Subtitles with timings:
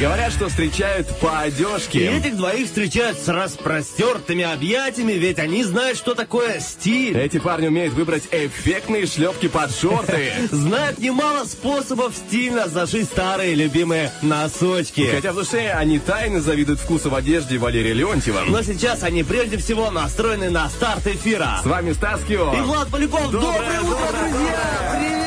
[0.00, 2.06] Говорят, что встречают по И одежке.
[2.16, 7.18] этих двоих встречают с распростертыми объятиями, ведь они знают, что такое стиль.
[7.18, 10.32] Эти парни умеют выбрать эффектные шлепки под шорты.
[10.52, 15.10] Знают немало способов стильно зашить старые любимые носочки.
[15.12, 18.42] Хотя в душе они тайно завидуют вкусу в одежде Валерия Леонтьева.
[18.46, 21.58] Но сейчас они прежде всего настроены на старт эфира.
[21.60, 22.54] С вами Стас Кио.
[22.54, 23.32] И Влад Поляков.
[23.32, 24.96] Доброе Доброе, утро, друзья!
[24.96, 25.17] Привет,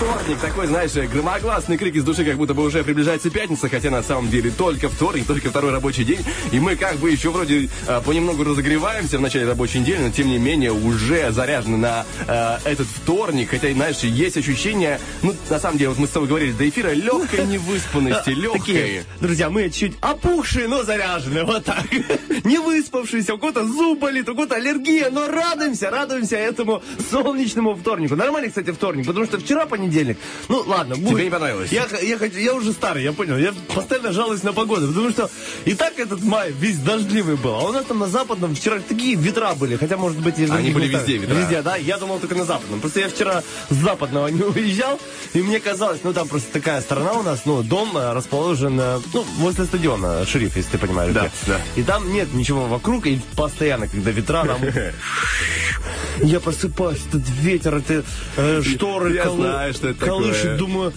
[0.00, 0.38] вторник.
[0.40, 4.30] Такой, знаешь, громогласный крик из души, как будто бы уже приближается пятница, хотя на самом
[4.30, 6.20] деле только вторник, только второй рабочий день.
[6.52, 10.28] И мы как бы еще вроде а, понемногу разогреваемся в начале рабочей недели, но тем
[10.28, 13.50] не менее уже заряжены на а, этот вторник.
[13.50, 16.92] Хотя, знаешь, есть ощущение, ну, на самом деле, вот мы с тобой говорили до эфира,
[16.92, 18.60] легкой невыспанности, легкой.
[18.60, 21.84] Такие, друзья, мы чуть опухшие, но заряженные, вот так.
[22.44, 28.16] Не выспавшиеся, у кого-то зуб болит, у кого-то аллергия, но радуемся, радуемся этому солнечному вторнику.
[28.16, 29.89] Нормальный, кстати, вторник, потому что вчера понедельник.
[30.48, 31.10] Ну, ладно, будет.
[31.10, 31.70] Тебе не понравилось?
[31.72, 33.36] Я, я, хочу- я уже старый, я понял.
[33.36, 35.30] Я постоянно жалуюсь на погоду, потому что
[35.64, 37.54] и так этот май весь дождливый был.
[37.54, 40.70] А у нас там на западном вчера такие ветра были, хотя, может быть, и Они
[40.70, 41.02] были местах.
[41.02, 41.34] везде ветра.
[41.34, 41.76] Везде, да?
[41.76, 42.80] Я думал только на западном.
[42.80, 44.98] Просто я вчера с западного не уезжал,
[45.34, 49.00] и мне казалось, ну там просто такая сторона у нас, ну, дом э, расположен, э,
[49.12, 51.12] ну, возле стадиона, шериф, если ты понимаешь.
[51.14, 51.52] Да, где.
[51.52, 51.60] да.
[51.76, 54.60] И там нет ничего вокруг, и постоянно, когда ветра, там...
[56.22, 58.04] Я просыпаюсь, этот ветер, это
[58.36, 60.58] э, шторы Я колы- знаю, что это колышет, такое.
[60.58, 60.92] думаю,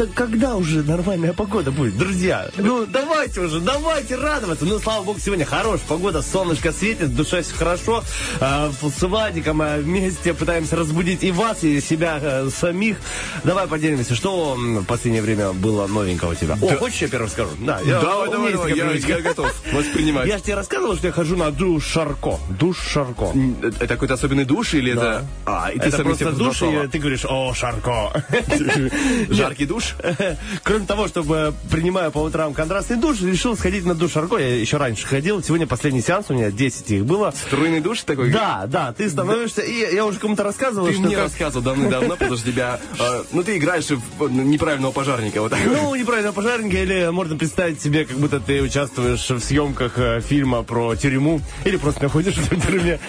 [0.00, 2.48] так когда уже нормальная погода будет, друзья?
[2.56, 4.64] Ну, давайте уже, давайте радоваться.
[4.64, 8.02] Ну, слава богу, сегодня хорошая погода, солнышко светит, в душе все хорошо.
[8.40, 12.96] А, с Владиком а, вместе пытаемся разбудить и вас, и себя э, самих.
[13.44, 16.56] Давай поделимся, что в последнее время было новенького у тебя.
[16.62, 17.50] О, хочешь, я первый скажу?
[17.58, 20.26] Да, я- Давай, давай, давай, я, я готов воспринимать.
[20.26, 22.38] Я же тебе рассказывал, что я хожу на душ Шарко.
[22.58, 23.34] Душ Шарко.
[23.80, 25.00] Это какой-то особенный душ или Да.
[25.00, 25.26] это...
[25.44, 28.24] А, и ты Это просто душ, и ты говоришь, о, Шарко.
[29.28, 29.89] Жаркий душ?
[30.62, 34.36] Кроме того, чтобы принимая по утрам контрастный душ, решил сходить на душ Шарко.
[34.36, 35.42] Я еще раньше ходил.
[35.42, 37.32] Сегодня последний сеанс, у меня 10 их было.
[37.46, 38.30] Струйный душ такой?
[38.30, 39.62] Да, да, ты становишься...
[39.62, 41.02] И я уже кому-то рассказывал, Ты что...
[41.02, 42.80] мне рассказывал давным-давно, потому что тебя...
[42.98, 45.60] э, ну, ты играешь в э, неправильного пожарника, вот так.
[45.64, 50.62] Ну, неправильно пожарника, или можно представить себе, как будто ты участвуешь в съемках э, фильма
[50.62, 53.00] про тюрьму, или просто находишься в тюрьме.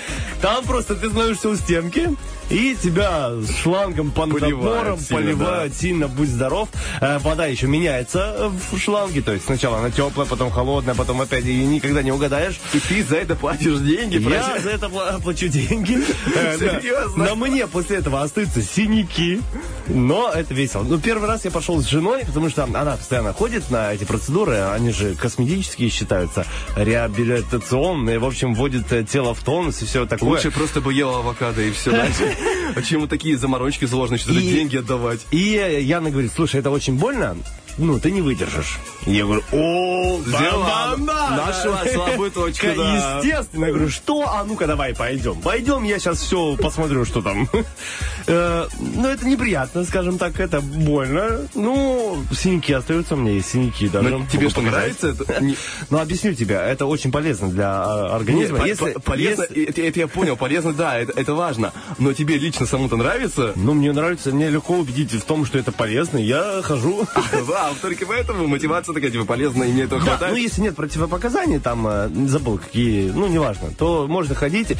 [0.41, 2.09] Там просто ты становишься у стенки,
[2.51, 3.31] и тебя
[3.61, 6.69] шлангом под Поливают сильно, поливают сильно, будь здоров.
[6.99, 11.45] Э, Вода еще меняется в шланге, то есть сначала она теплая, потом холодная, потом опять
[11.45, 12.59] ее никогда не угадаешь.
[12.73, 15.99] И ты за это платишь деньги, Я за это пла- плачу деньги.
[16.35, 16.57] Э.
[16.57, 17.25] Серьезно?
[17.25, 19.41] На мне после этого остаются синяки.
[19.87, 20.83] Но это весело.
[20.83, 24.57] Ну, первый раз я пошел с женой, потому что она постоянно ходит на эти процедуры.
[24.73, 26.45] Они же косметические считаются,
[26.75, 28.19] реабилитационные.
[28.19, 30.29] В общем, вводит э, тело в тонус и все такое.
[30.29, 32.35] Лучше просто бы ел авокадо и все дальше.
[32.75, 35.25] А чем вот такие заморочки сложные, что-то И- деньги отдавать?
[35.31, 35.37] И
[35.83, 37.35] Яна говорит, слушай, это очень больно,
[37.81, 38.79] ну, ты не выдержишь.
[39.05, 40.95] Я говорю, о, Взяла.
[40.95, 41.45] да-да-да.
[41.47, 43.17] Нашла слабую точку, Ка- да.
[43.17, 43.65] Естественно.
[43.65, 44.21] Я говорю, что?
[44.27, 45.41] А ну-ка давай пойдем.
[45.41, 47.49] Пойдем, я сейчас все посмотрю, что там.
[48.27, 51.47] Э, Ну, это неприятно, скажем так, это больно.
[51.55, 54.09] Ну, синяки остаются есть синяки даже.
[54.09, 55.43] Но Ну, тебе что, нравится это?
[55.89, 58.59] Ну, объясню тебе, это очень полезно для а, Нет, организма.
[58.59, 61.73] по- Если- по- полезно, если- это, это я понял, полезно, да, это, это важно.
[61.97, 63.53] Но тебе лично самому-то нравится?
[63.55, 67.07] Ну, мне нравится, мне легко убедить в том, что это полезно, я хожу.
[67.47, 70.33] Да, только поэтому мотивация такая, типа, полезная, и мне этого Да, хватает.
[70.33, 74.75] ну если нет противопоказаний, там, э, забыл какие, ну неважно, то можно ходить.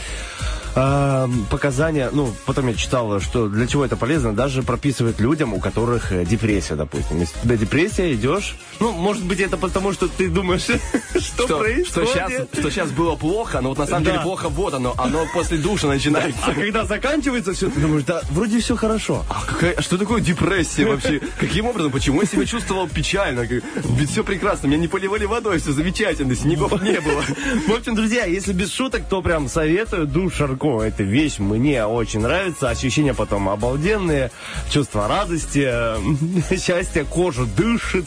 [0.73, 5.59] А, показания, ну, потом я читал, что для чего это полезно, даже прописывают людям, у
[5.59, 7.19] которых э, депрессия, допустим.
[7.19, 10.79] Если у тебя депрессия, идешь, ну, может быть, это потому, что ты думаешь, что
[11.19, 12.09] что, что, происходит.
[12.09, 14.12] сейчас, что сейчас было плохо, но вот на самом Да.
[14.12, 16.39] деле плохо вот оно, оно после душа начинается.
[16.47, 19.25] А когда заканчивается все, ты думаешь, да, вроде все хорошо.
[19.29, 21.19] А какая, что такое депрессия вообще?
[21.39, 21.91] Каким образом?
[21.91, 23.41] Почему я себя чувствовал печально?
[23.41, 27.21] Ведь все прекрасно, меня не поливали водой, все замечательно, снегов не было.
[27.68, 32.19] В общем, друзья, если без шуток, то прям советую душ Знакома эта вещь, мне очень
[32.19, 34.29] нравится, ощущения потом обалденные,
[34.69, 38.05] чувство радости, э, счастья, кожа дышит,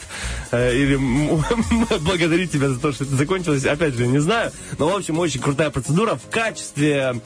[0.53, 0.95] э, или
[2.01, 5.41] благодарить тебя за то, что это закончилось, опять же, не знаю, но, в общем, очень
[5.41, 7.21] крутая процедура в качестве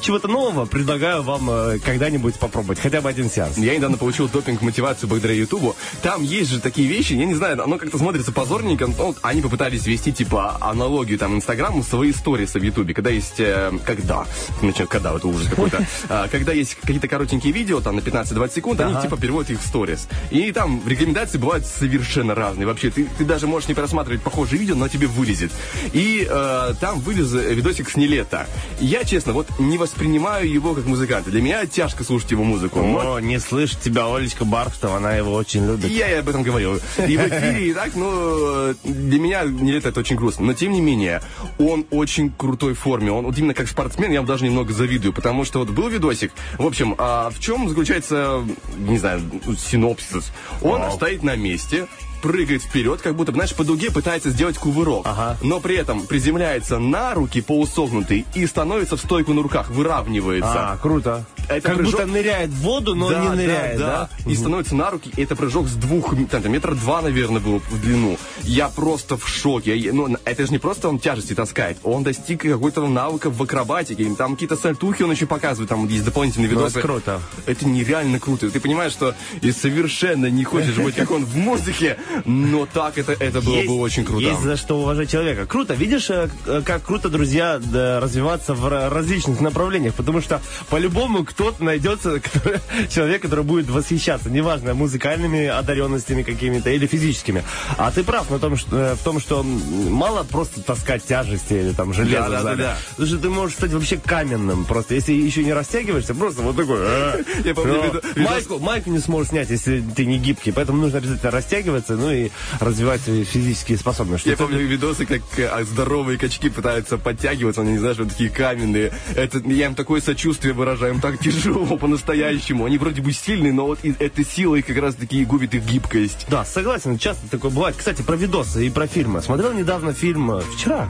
[0.00, 3.58] чего-то нового предлагаю вам э, когда-нибудь попробовать, хотя бы один сеанс.
[3.58, 5.76] Я недавно получил допинг-мотивацию благодаря Ютубу.
[6.02, 8.86] Там есть же такие вещи, я не знаю, оно как-то смотрится позорненько.
[8.86, 12.94] Ну, они попытались вести, типа, аналогию там Инстаграму свои сторисы в Ютубе.
[12.94, 13.38] Когда есть...
[13.38, 14.26] Э, когда?
[14.60, 15.14] Значит, когда?
[15.14, 15.84] Это ужас какой-то.
[16.08, 19.66] А, когда есть какие-то коротенькие видео, там, на 15-20 секунд, они, типа, переводят их в
[19.66, 20.08] сторис.
[20.30, 22.66] И там рекомендации бывают совершенно разные.
[22.66, 25.50] Вообще, ты, ты даже можешь не просматривать похожие видео, но тебе вылезет.
[25.92, 28.46] И э, там вылез видосик с Нелета.
[28.78, 31.30] Я, честно, вот не воспринимаю его как музыканта.
[31.30, 32.82] Для меня тяжко слушать его музыку.
[32.82, 35.88] Но О, не слышит тебя Олечка Бархтова, она его очень любит.
[35.90, 36.74] я и об этом говорил.
[36.74, 40.46] И в эфире, и так, ну, для меня Нелета это очень грустно.
[40.46, 41.22] Но, тем не менее,
[41.58, 43.12] он очень крутой форме.
[43.12, 45.12] Он вот именно как спортсмен, я даже немного завидую.
[45.12, 46.32] Потому что вот был видосик.
[46.58, 48.44] В общем, а в чем заключается,
[48.76, 49.22] не знаю,
[49.56, 50.32] синопсис?
[50.62, 51.86] Он стоит на месте,
[52.26, 55.02] прыгает вперед, как будто, знаешь, по дуге пытается сделать кувырок.
[55.06, 55.36] Ага.
[55.42, 60.72] Но при этом приземляется на руки полусогнутый и становится в стойку на руках, выравнивается.
[60.72, 61.24] А, круто.
[61.48, 64.08] Это как прыжок- будто ныряет в воду, но не ныряет, да?
[64.26, 67.80] И становится на руки, и это прыжок с двух, там, метра два, наверное, было в
[67.80, 68.18] длину.
[68.42, 69.76] Я просто в шоке.
[69.76, 74.12] Я- ну, это же не просто он тяжести таскает, он достиг какой-то навыка в акробатике,
[74.18, 76.78] там какие-то сальтухи он еще показывает, там есть дополнительные Ну, видосы.
[76.80, 77.20] это круто.
[77.46, 78.50] Это нереально круто.
[78.50, 83.12] Ты понимаешь, что и совершенно не хочешь быть как он в музыке, но так это,
[83.12, 84.24] это было бы очень круто.
[84.26, 85.46] Есть за что уважать человека.
[85.46, 85.74] Круто.
[85.74, 86.28] Видишь, э,
[86.64, 90.40] как круто, друзья, да, развиваться в ра- различных направлениях, потому что
[90.70, 97.44] по-любому кто-то найдется, который- человек, который будет восхищаться, неважно, музыкальными одаренностями какими-то или физическими.
[97.76, 101.72] А ты прав на том, что, э, в том, что мало просто таскать тяжести или
[101.72, 102.76] там железо Да, да, да, да.
[102.90, 104.94] Потому что ты можешь стать вообще каменным просто.
[104.94, 106.76] Если еще не растягиваешься, просто вот такой...
[106.80, 110.52] э, Я помню, Майку, майку не сможешь снять, если ты не гибкий.
[110.52, 114.28] Поэтому нужно обязательно растягиваться, ну и развивать свои физические способности.
[114.28, 118.92] Я помню видосы, как э, здоровые качки пытаются подтягиваться, они, не знаешь, вот такие каменные.
[119.14, 122.64] Это, я им такое сочувствие выражаю, им так тяжело по-настоящему.
[122.64, 125.64] Они вроде бы сильные, но вот эта сила их как раз таки и губит их
[125.64, 126.26] гибкость.
[126.28, 127.76] Да, согласен, часто такое бывает.
[127.76, 129.22] Кстати, про видосы и про фильмы.
[129.22, 130.88] Смотрел недавно фильм э, вчера.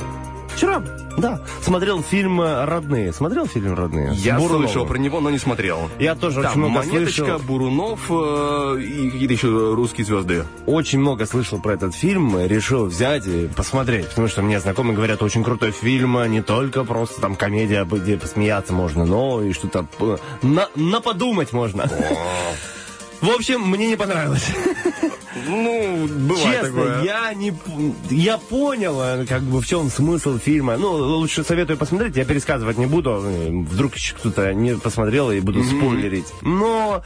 [0.56, 0.82] Вчера,
[1.18, 1.40] да.
[1.60, 3.12] Смотрел фильм э, «Родные».
[3.12, 4.12] Смотрел фильм «Родные»?
[4.14, 4.68] Я Буруновым.
[4.68, 5.90] слышал про него, но не смотрел.
[5.98, 7.38] Я тоже Там очень много Монеточка, слышал.
[7.40, 10.44] Бурунов э, и какие-то еще русские звезды.
[10.64, 15.22] Очень много слышал про этот фильм, решил взять и посмотреть, потому что мне знакомые говорят,
[15.22, 20.16] очень крутой фильм, не только просто там комедия, где посмеяться можно, но и что-то э,
[20.40, 21.86] на, наподумать можно.
[23.20, 24.46] В общем, мне не понравилось.
[25.48, 27.02] Ну, бывает Честно, такое.
[27.04, 27.52] я не...
[28.10, 30.78] Я понял, э, как бы, в чем смысл фильма.
[30.78, 33.22] Ну, лучше советую посмотреть, я пересказывать не буду.
[33.22, 36.32] э, Вдруг еще кто-то не посмотрел и буду спойлерить.
[36.40, 37.02] Но...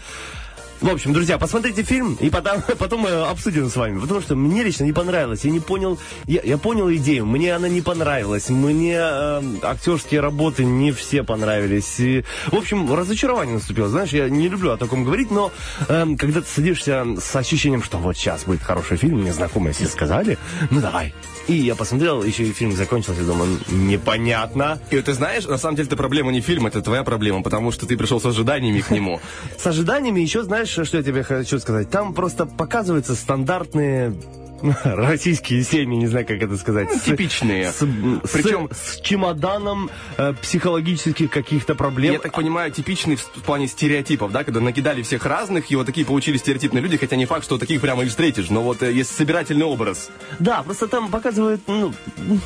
[0.80, 4.00] В общем, друзья, посмотрите фильм, и потом, потом обсудим с вами.
[4.00, 5.44] Потому что мне лично не понравилось.
[5.44, 5.98] Я не понял...
[6.26, 8.48] Я, я понял идею, мне она не понравилась.
[8.48, 12.00] Мне э, актерские работы не все понравились.
[12.00, 13.88] И, в общем, разочарование наступило.
[13.88, 15.52] Знаешь, я не люблю о таком говорить, но
[15.88, 19.86] э, когда ты садишься с ощущением, что вот сейчас будет хороший фильм, мне знакомые все
[19.86, 20.38] сказали,
[20.70, 21.12] ну давай.
[21.48, 24.78] И я посмотрел, еще и фильм закончился, думаю, непонятно.
[24.90, 27.87] И ты знаешь, на самом деле это проблема не фильм, это твоя проблема, потому что
[27.87, 29.20] ты пришел с ожиданиями к нему.
[29.59, 31.90] С ожиданиями еще, знаешь, что я тебе хочу сказать?
[31.90, 34.14] Там просто показываются стандартные
[34.85, 36.88] российские семьи, не знаю, как это сказать.
[36.93, 37.71] Ну, С- типичные.
[37.73, 42.12] С, Причем- Причем с чемоданом э, психологических каких-то проблем.
[42.14, 45.87] Я так понимаю, типичный в в плане стереотипов, да, когда накидали всех разных, и вот
[45.87, 48.93] такие получили стереотипные люди, хотя не факт, что таких прямо и встретишь, но вот э,
[48.93, 50.11] есть собирательный образ.
[50.38, 51.93] Да, просто там показывают, ну,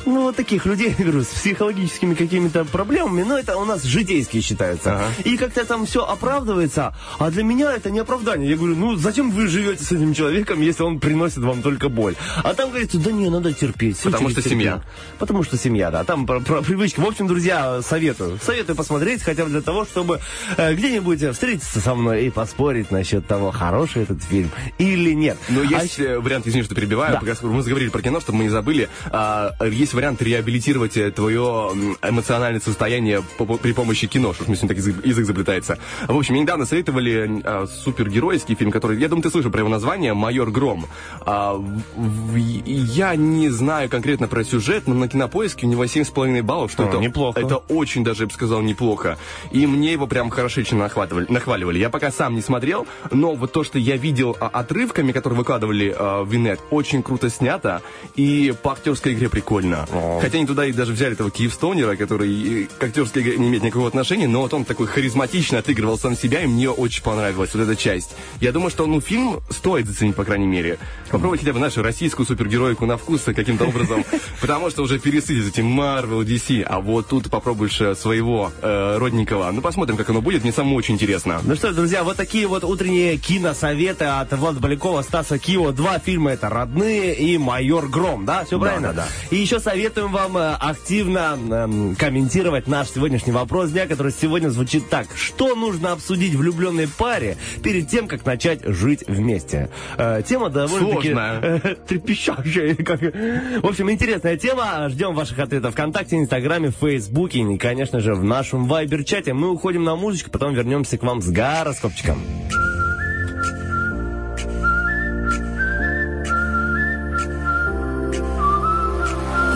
[0.05, 4.93] ну, вот таких людей, говорю, с психологическими какими-то проблемами, но это у нас житейские считаются.
[4.95, 5.05] Ага.
[5.25, 8.49] И как-то там все оправдывается, а для меня это не оправдание.
[8.49, 12.04] Я говорю, ну, зачем вы живете с этим человеком, если он приносит вам только боль?
[12.43, 13.97] А там говорится, да не, надо терпеть.
[13.99, 14.81] Потому что семья.
[15.17, 16.03] Потому что семья, да.
[16.03, 16.99] Там про, про привычки.
[16.99, 18.39] В общем, друзья, советую.
[18.41, 20.19] Советую посмотреть, хотя бы для того, чтобы
[20.57, 25.37] э, где-нибудь встретиться со мной и поспорить насчет того, хороший этот фильм или нет.
[25.49, 27.19] Но А есть э, вариант, извини, что перебиваю, Да.
[27.19, 31.71] пока мы заговорили про кино, чтобы мы не забыли, а, есть вариант реабилитировать э, твое
[32.01, 33.23] эмоциональное состояние
[33.61, 35.77] при помощи кино, что мне сегодня так язык, заплетается.
[36.07, 39.69] В общем, мне недавно советовали а, супергеройский фильм, который, я думаю, ты слышал про его
[39.69, 40.87] название, «Майор Гром».
[41.21, 41.55] А,
[41.97, 46.89] я не знаю конкретно про сюжет, но на кинопоиске у него 7,5 баллов, что О,
[46.89, 47.39] это, неплохо.
[47.39, 49.17] это очень даже, я бы сказал, неплохо.
[49.51, 51.79] И мне его прям хорошечно нахватывали, нахваливали.
[51.79, 55.95] Я пока сам не смотрел, но вот то, что я видел а, отрывками, которые выкладывали
[55.97, 57.81] а, в Инет, очень круто снято,
[58.15, 59.87] и по актерской игре прикольно.
[59.91, 60.19] О.
[60.21, 63.87] Хотя они туда и даже взяли этого Киевстонера, который к актерской игре не имеет никакого
[63.87, 67.75] отношения, но вот он такой харизматично отыгрывал сам себя, и мне очень понравилась вот эта
[67.75, 68.15] часть.
[68.41, 70.77] Я думаю, что ну, фильм стоит заценить, по крайней мере.
[71.09, 74.03] Попробовать хотя бы нашу российскую супергероику на вкус каким-то образом,
[74.41, 79.49] потому что уже пересытились эти Marvel, DC, а вот тут попробуешь э, своего э, родненького.
[79.51, 81.39] Ну, посмотрим, как оно будет, мне самому очень интересно.
[81.43, 85.71] Ну что, ж, друзья, вот такие вот утренние киносоветы от Влада Полякова, Стаса Кио.
[85.71, 88.43] Два фильма это «Родные» и «Майор Гром», да?
[88.45, 88.93] Все правильно?
[88.93, 94.49] да, И еще советуем вам э, активно эм, комментировать наш сегодняшний вопрос дня, который сегодня
[94.49, 95.07] звучит так.
[95.15, 99.69] Что нужно обсудить влюбленной паре перед тем, как начать жить вместе?
[99.97, 101.61] Э, тема довольно-таки Сложная.
[101.87, 102.75] трепещущая.
[102.75, 104.87] как- В общем, интересная тема.
[104.89, 109.33] Ждем ваших ответов ВКонтакте, Инстаграме, Фейсбуке и, конечно же, в нашем Вайбер-чате.
[109.33, 112.19] Мы уходим на музычку, потом вернемся к вам с гороскопчиком.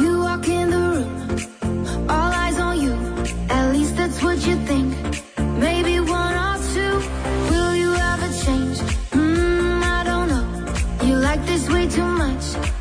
[0.02, 0.70] You walk in
[11.30, 12.79] like this way too much.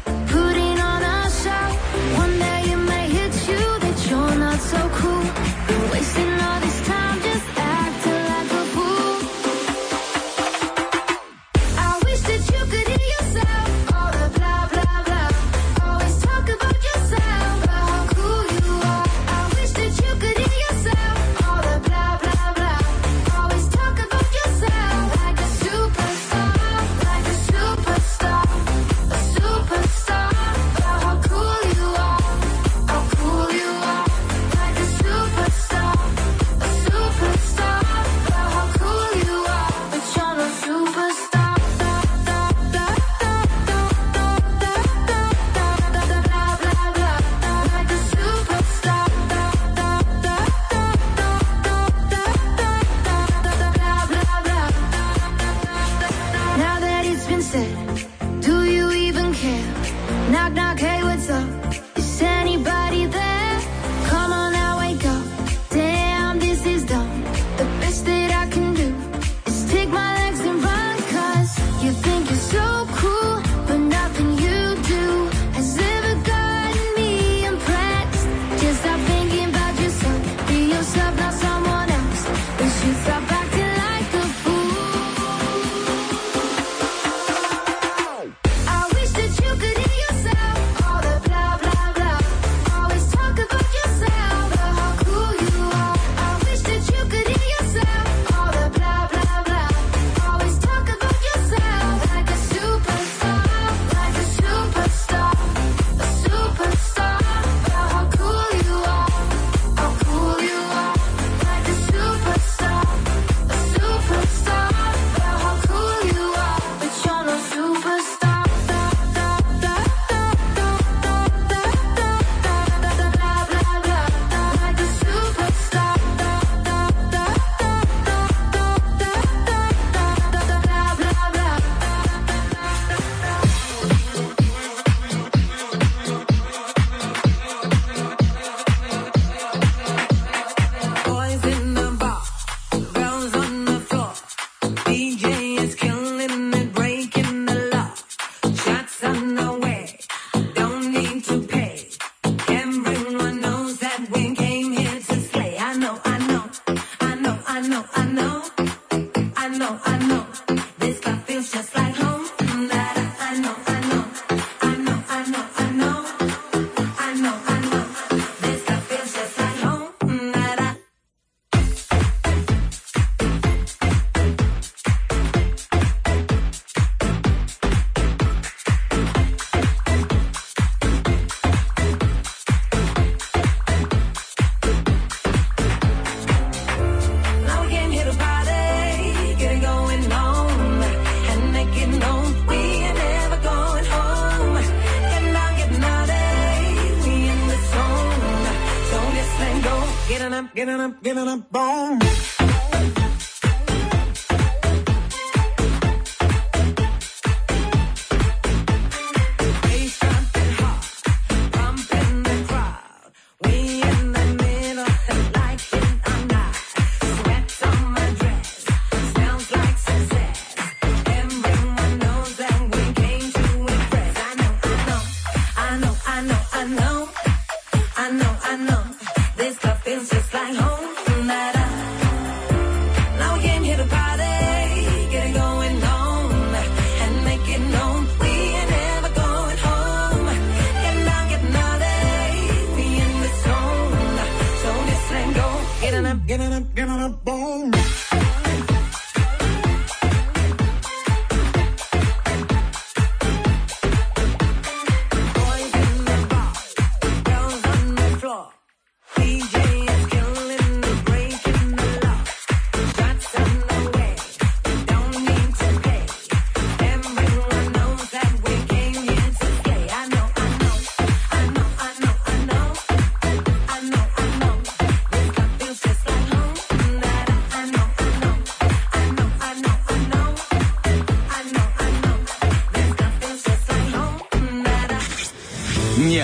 [200.68, 201.40] Ba-da-dum, ba-da-dum,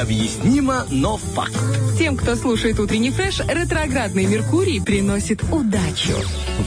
[0.04, 1.56] Необъяснимо, но факт.
[1.98, 6.12] Тем, кто слушает утренний фреш, ретроградный Меркурий приносит удачу.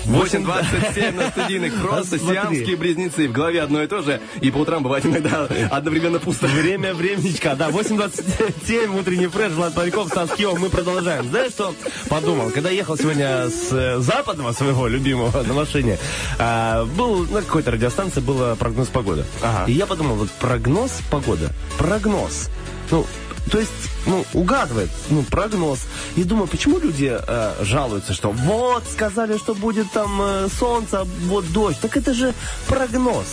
[0.07, 1.79] 8.27 на студийных.
[1.79, 3.27] Просто сиамские близнецы.
[3.27, 4.19] В голове одно и то же.
[4.41, 6.47] И по утрам бывает иногда одновременно пусто.
[6.47, 11.29] Время временечка, да, 8.27, утренний фреш, Влад Поляков, Стас Киев, мы продолжаем.
[11.29, 11.75] Знаешь, что
[12.09, 12.49] подумал?
[12.49, 15.99] Когда ехал сегодня с э, западного своего любимого на машине,
[16.39, 19.25] а, был на какой-то радиостанции был прогноз погоды.
[19.43, 19.69] Ага.
[19.69, 22.49] И я подумал, вот прогноз погоды, прогноз,
[22.89, 23.05] ну,
[23.51, 23.71] то есть,
[24.05, 25.79] ну, угадывает, ну, прогноз.
[26.15, 31.51] И думаю, почему люди э, жалуются, что вот, сказали, что будет там э, солнце, вот
[31.51, 31.79] дождь.
[31.81, 32.33] Так это же
[32.67, 33.25] прогноз.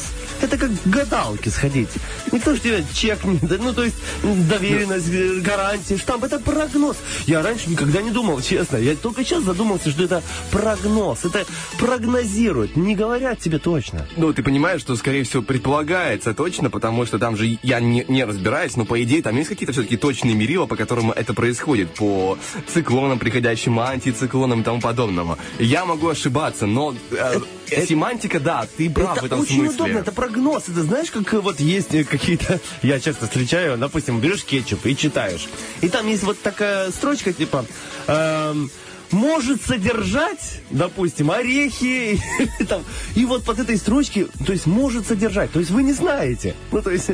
[0.44, 1.88] Это как к гадалке сходить.
[2.30, 6.98] Никто же тебя чекнет, да, ну, то есть, доверенность, э, гарантии, штамп, это прогноз.
[7.24, 8.76] Я раньше никогда не думал, честно.
[8.76, 11.24] Я только сейчас задумался, что это прогноз.
[11.24, 11.46] Это
[11.78, 14.06] прогнозирует, не говорят тебе точно.
[14.18, 18.24] Ну, ты понимаешь, что, скорее всего, предполагается точно, потому что там же я не, не
[18.24, 22.36] разбираюсь, но, по идее, там есть какие-то все-таки точные мерила, по которым это происходит, по
[22.68, 25.38] циклонам, приходящим антициклонам и тому подобного.
[25.58, 27.40] Я могу ошибаться, но э,
[27.82, 29.74] семантика, да, ты прав в это этом очень смысле.
[29.74, 30.68] удобно, это прогноз.
[30.68, 32.60] Это знаешь, как э, вот есть э, какие-то...
[32.82, 35.48] Я часто встречаю, допустим, берешь кетчуп и читаешь.
[35.80, 37.64] И там есть вот такая строчка, типа...
[38.06, 38.70] эм,
[39.10, 42.20] может содержать, допустим, орехи,
[42.60, 42.82] и, там,
[43.14, 46.82] и вот под этой строчки, то есть может содержать, то есть вы не знаете, ну
[46.82, 47.10] то есть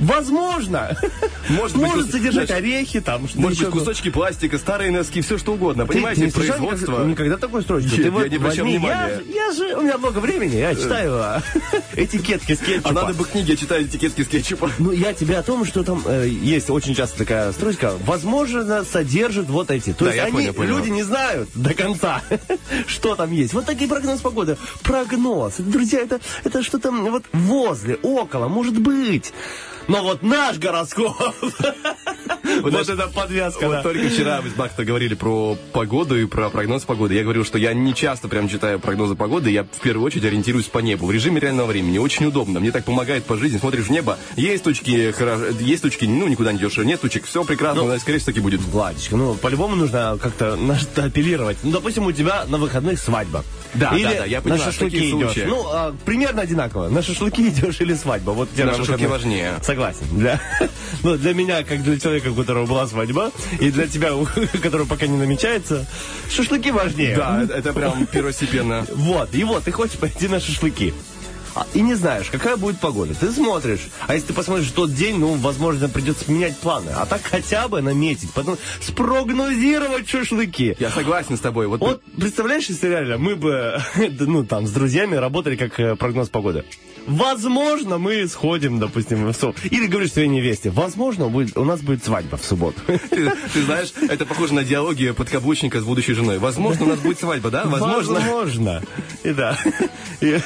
[0.00, 0.96] возможно,
[1.48, 5.38] Может быть, может содержать знаешь, орехи, там, что Может быть, кусочки пластика, старые носки, все
[5.38, 5.86] что угодно.
[5.86, 6.92] ты- Понимаете, ты производство...
[6.92, 7.94] Никогда, никогда такой строчки.
[7.96, 9.08] Я- Ты вот я не обращал возьми, внимания.
[9.08, 11.42] Я, же- я же, у меня много времени, я читаю а,
[11.96, 12.90] этикетки с кетчупа.
[12.90, 14.70] А надо бы книги читать этикетки с кетчупа.
[14.78, 19.48] Ну, я тебе о том, что там э, есть очень часто такая строчка, возможно, содержит
[19.48, 19.92] вот эти.
[19.92, 20.76] То Да, есть я они, понял, понял.
[20.78, 22.22] люди не знают до конца,
[22.86, 23.52] что там есть.
[23.54, 24.56] Вот такие прогноз погоды.
[24.82, 25.54] Прогноз.
[25.58, 29.32] Друзья, это, это что-то вот возле, около, может быть.
[29.90, 31.16] Но вот наш гороскоп,
[32.62, 33.64] вот знаешь, это подвязка.
[33.66, 33.82] Вот да.
[33.82, 37.14] только вчера мы с Бахто говорили про погоду и про прогноз погоды.
[37.14, 40.66] Я говорил, что я не часто прям читаю прогнозы погоды, я в первую очередь ориентируюсь
[40.66, 41.06] по небу.
[41.06, 41.98] В режиме реального времени.
[41.98, 42.60] Очень удобно.
[42.60, 43.58] Мне так помогает по жизни.
[43.58, 47.42] Смотришь в небо, есть точки, хоро- есть точки, ну, никуда не идешь, нет точек, все
[47.42, 48.60] прекрасно, но, скорее всего, таки будет.
[48.60, 51.58] Владечка, ну, по-любому нужно как-то на что апеллировать.
[51.64, 53.44] Ну, допустим, у тебя на выходных свадьба.
[53.74, 55.10] Да, или да, да, я понимаю, на шашлыки идешь.
[55.10, 55.48] случаях.
[55.48, 56.88] Ну, а, примерно одинаково.
[56.88, 58.30] На шашлыки идешь или свадьба.
[58.32, 59.10] Вот тебе На на шашлыки выходных.
[59.10, 59.54] важнее.
[59.70, 60.06] Согласен.
[60.10, 60.40] Для,
[61.04, 63.30] ну, для меня, как для человека, у которого была свадьба,
[63.60, 64.26] и для тебя, у
[64.60, 65.86] которого пока не намечается,
[66.28, 67.16] шашлыки важнее.
[67.16, 68.84] Да, это, прям первостепенно.
[68.92, 70.92] Вот, и вот, ты хочешь пойти на шашлыки.
[71.54, 73.14] А, И не знаешь, какая будет погода.
[73.14, 73.88] Ты смотришь.
[74.08, 76.90] А если ты посмотришь тот день, ну, возможно, придется менять планы.
[76.90, 80.76] А так хотя бы наметить, потом спрогнозировать шашлыки.
[80.80, 81.68] Я согласен с тобой.
[81.68, 83.80] Вот, Вот, представляешь, если реально мы бы,
[84.18, 86.64] ну, там, с друзьями работали как э, прогноз погоды.
[87.06, 89.60] Возможно, мы сходим, допустим, в субботу.
[89.70, 92.80] Или говоришь своей невесте, возможно, будет, у нас будет свадьба в субботу.
[92.86, 96.38] ты, ты знаешь, это похоже на диалоги подкаблучника с будущей женой.
[96.38, 97.64] Возможно, у нас будет свадьба, да?
[97.64, 98.20] Возможно.
[98.20, 98.82] Возможно.
[99.24, 99.58] И да.
[100.20, 100.38] И,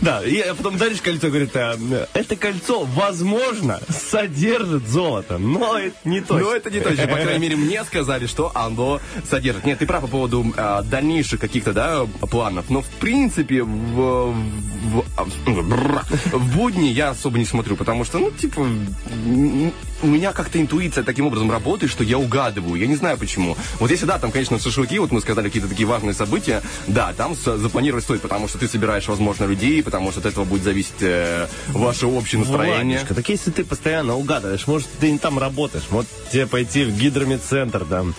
[0.00, 6.44] да, и потом даришь кольцо, говорит, это кольцо, возможно, содержит золото, но это не точно.
[6.44, 7.06] Но это не точно.
[7.08, 9.64] По крайней мере, мне сказали, что оно содержит.
[9.64, 12.70] Нет, ты прав по поводу а, дальнейших каких-то, да, планов.
[12.70, 15.24] Но, в принципе, в, в, а,
[15.72, 21.04] бррр, в будни я особо не смотрю, потому что, ну, типа, у меня как-то интуиция
[21.04, 22.74] таким образом работает, что я угадываю.
[22.74, 23.56] Я не знаю почему.
[23.78, 27.34] Вот если, да, там, конечно, шашлыки, вот мы сказали какие-то такие важные события, да, там
[27.34, 31.46] запланировать стоит, потому что ты собираешь, возможно, людей, потому что от этого будет зависеть э,
[31.68, 32.98] ваше общее настроение.
[32.98, 36.96] Владечка, так если ты постоянно угадываешь, может, ты не там работаешь, может, тебе пойти в
[36.96, 38.14] гидромедцентр там,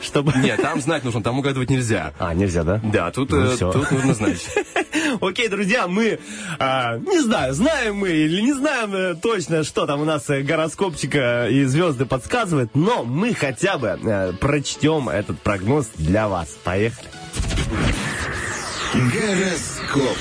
[0.00, 0.32] чтобы...
[0.36, 2.12] Нет, там знать нужно, там угадывать нельзя.
[2.18, 2.80] А, нельзя, да?
[2.82, 4.46] Да, тут, Ну, э, тут нужно знать.
[5.20, 6.18] Окей, друзья, мы,
[6.58, 10.42] а, не знаю, знаем мы или не знаем э, точно, что там у нас э,
[10.42, 16.56] гороскопчика и звезды подсказывают, но мы хотя бы э, прочтем этот прогноз для вас.
[16.64, 17.08] Поехали.
[18.94, 20.16] Гороскоп.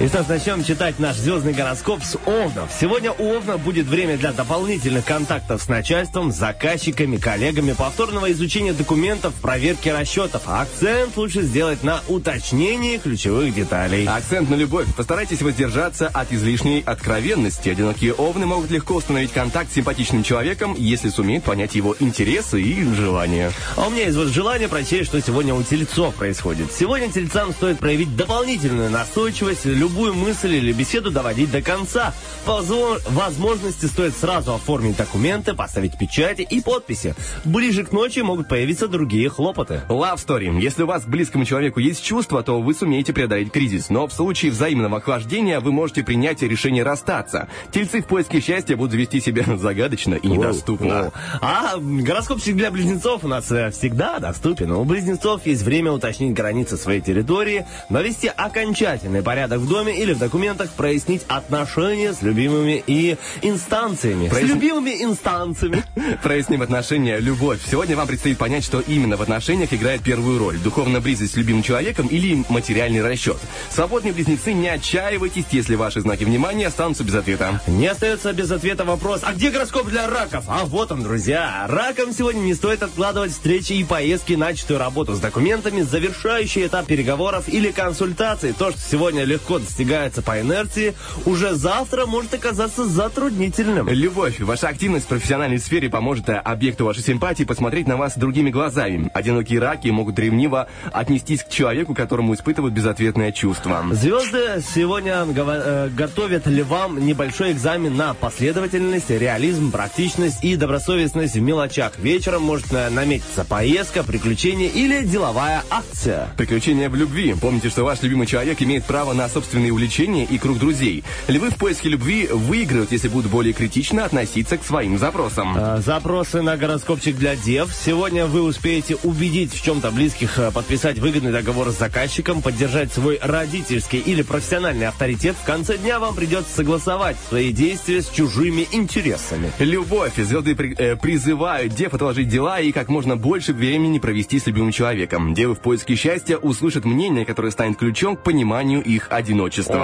[0.00, 2.70] И что ж, начнем читать наш звездный гороскоп с Овнов.
[2.80, 9.34] Сегодня у Овна будет время для дополнительных контактов с начальством, заказчиками, коллегами, повторного изучения документов,
[9.34, 10.44] проверки расчетов.
[10.46, 14.06] Акцент лучше сделать на уточнении ключевых деталей.
[14.06, 14.86] Акцент на любовь.
[14.96, 17.68] Постарайтесь воздержаться от излишней откровенности.
[17.68, 22.82] Одинокие овны могут легко установить контакт с симпатичным человеком, если сумеют понять его интересы и
[22.94, 23.52] желания.
[23.76, 26.72] А у меня есть вот желание прочесть, что сегодня у тельцов происходит.
[26.72, 32.14] Сегодня тельцам стоит проявить дополнительную настойчивость, любовь любую мысль или беседу доводить до конца.
[32.46, 32.62] По
[33.10, 37.14] возможности стоит сразу оформить документы, поставить печати и подписи.
[37.44, 39.82] Ближе к ночи могут появиться другие хлопоты.
[39.88, 40.60] Love Story.
[40.60, 43.90] Если у вас к близкому человеку есть чувства, то вы сумеете преодолеть кризис.
[43.90, 47.48] Но в случае взаимного охлаждения вы можете принять решение расстаться.
[47.72, 51.02] Тельцы в поиске счастья будут вести себя загадочно и недоступно.
[51.02, 51.12] Воу.
[51.40, 54.70] А гороскопчик для близнецов у нас э, всегда доступен.
[54.70, 60.18] У близнецов есть время уточнить границы своей территории, навести окончательный порядок в доме или в
[60.18, 64.28] документах, прояснить отношения с любимыми и инстанциями.
[64.28, 65.82] С Проясни- любимыми инстанциями.
[66.22, 67.60] Проясним отношения, любовь.
[67.70, 70.58] Сегодня вам предстоит понять, что именно в отношениях играет первую роль.
[70.58, 73.38] Духовная близость с любимым человеком или материальный расчет.
[73.70, 77.60] Свободные близнецы, не отчаивайтесь, если ваши знаки внимания останутся без ответа.
[77.66, 80.44] Не остается без ответа вопрос, а где гороскоп для раков?
[80.48, 81.66] А вот он, друзья.
[81.68, 87.44] Ракам сегодня не стоит откладывать встречи и поездки, начатую работу с документами, завершающий этап переговоров
[87.48, 88.52] или консультаций.
[88.52, 93.88] То, что сегодня легко достигается по инерции, уже завтра может оказаться затруднительным.
[93.88, 94.40] Любовь.
[94.40, 99.10] Ваша активность в профессиональной сфере поможет э, объекту вашей симпатии посмотреть на вас другими глазами.
[99.14, 103.84] Одинокие раки могут ревниво отнестись к человеку, которому испытывают безответное чувство.
[103.92, 111.40] Звезды сегодня э, готовят ли вам небольшой экзамен на последовательность, реализм, практичность и добросовестность в
[111.40, 111.92] мелочах.
[111.98, 116.28] Вечером может э, наметиться поездка, приключение или деловая акция.
[116.36, 117.34] Приключения в любви.
[117.40, 121.02] Помните, что ваш любимый человек имеет право на собственные увлечения и круг друзей.
[121.26, 125.56] Львы в поиске любви выиграют, если будут более критично относиться к своим запросам.
[125.58, 127.74] Э, Запросы на гороскопчик для дев.
[127.74, 133.18] Сегодня вы успеете убедить в чем-то близких, э, подписать выгодный договор с заказчиком, поддержать свой
[133.20, 135.34] родительский или профессиональный авторитет.
[135.42, 139.50] В конце дня вам придется согласовать свои действия с чужими интересами.
[139.58, 140.12] Любовь.
[140.16, 144.70] Звезды при- э, призывают дев отложить дела и как можно больше времени провести с любимым
[144.70, 145.34] человеком.
[145.34, 149.39] Девы в поиске счастья услышат мнение, которое станет ключом к пониманию их одиночества.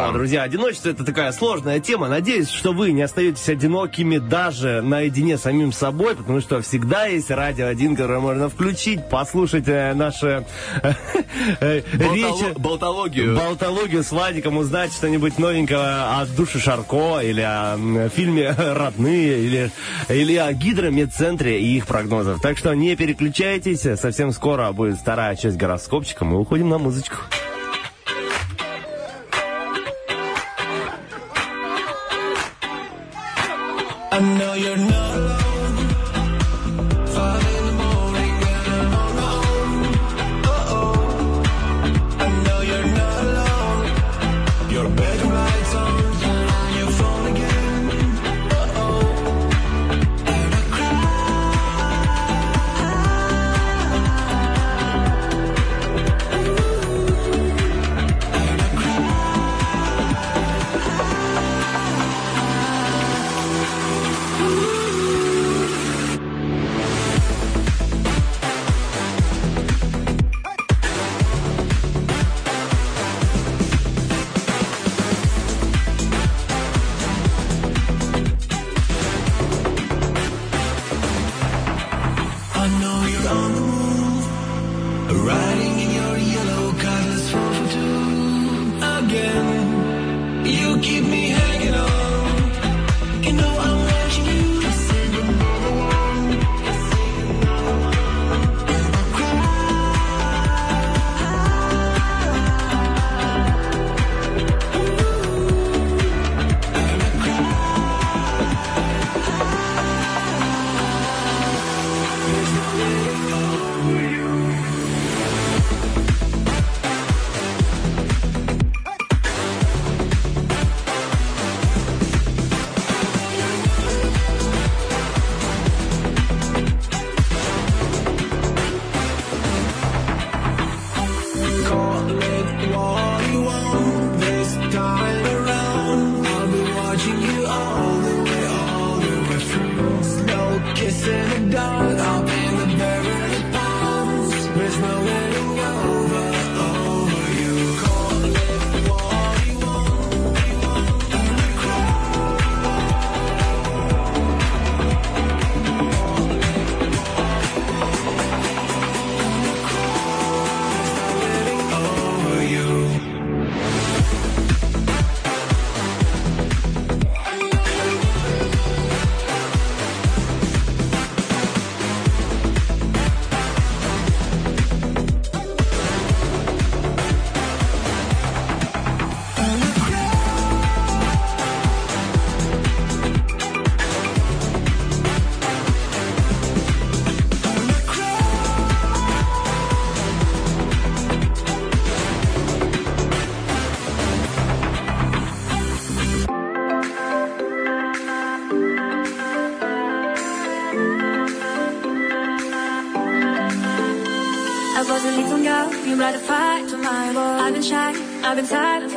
[0.08, 2.08] О, друзья, одиночество это такая сложная тема.
[2.08, 7.30] Надеюсь, что вы не остаетесь одинокими даже наедине с самим собой, потому что всегда есть
[7.30, 10.44] радио один, которое можно включить, послушать э, наши
[10.82, 10.92] э,
[11.60, 12.58] э, речи.
[12.58, 13.36] болтологию.
[13.36, 19.70] Болтологию с Владиком, узнать что-нибудь новенького о Душе Шарко или о фильме «Родные» или,
[20.08, 22.40] или о гидромедцентре и их прогнозах.
[22.40, 27.16] Так что не переключайтесь, совсем скоро будет вторая часть гороскопчика, мы уходим на музычку.
[34.16, 35.35] I know you're not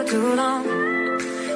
[0.10, 0.66] too long.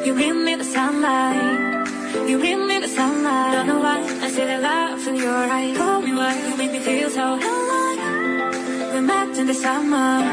[0.05, 1.87] You bring me the sunlight.
[2.29, 3.49] You bring me the sunlight.
[3.49, 5.75] I don't know why I see the love in your eyes.
[5.75, 8.93] Tell me why you make me feel so alive.
[8.93, 10.32] We're met in the summer.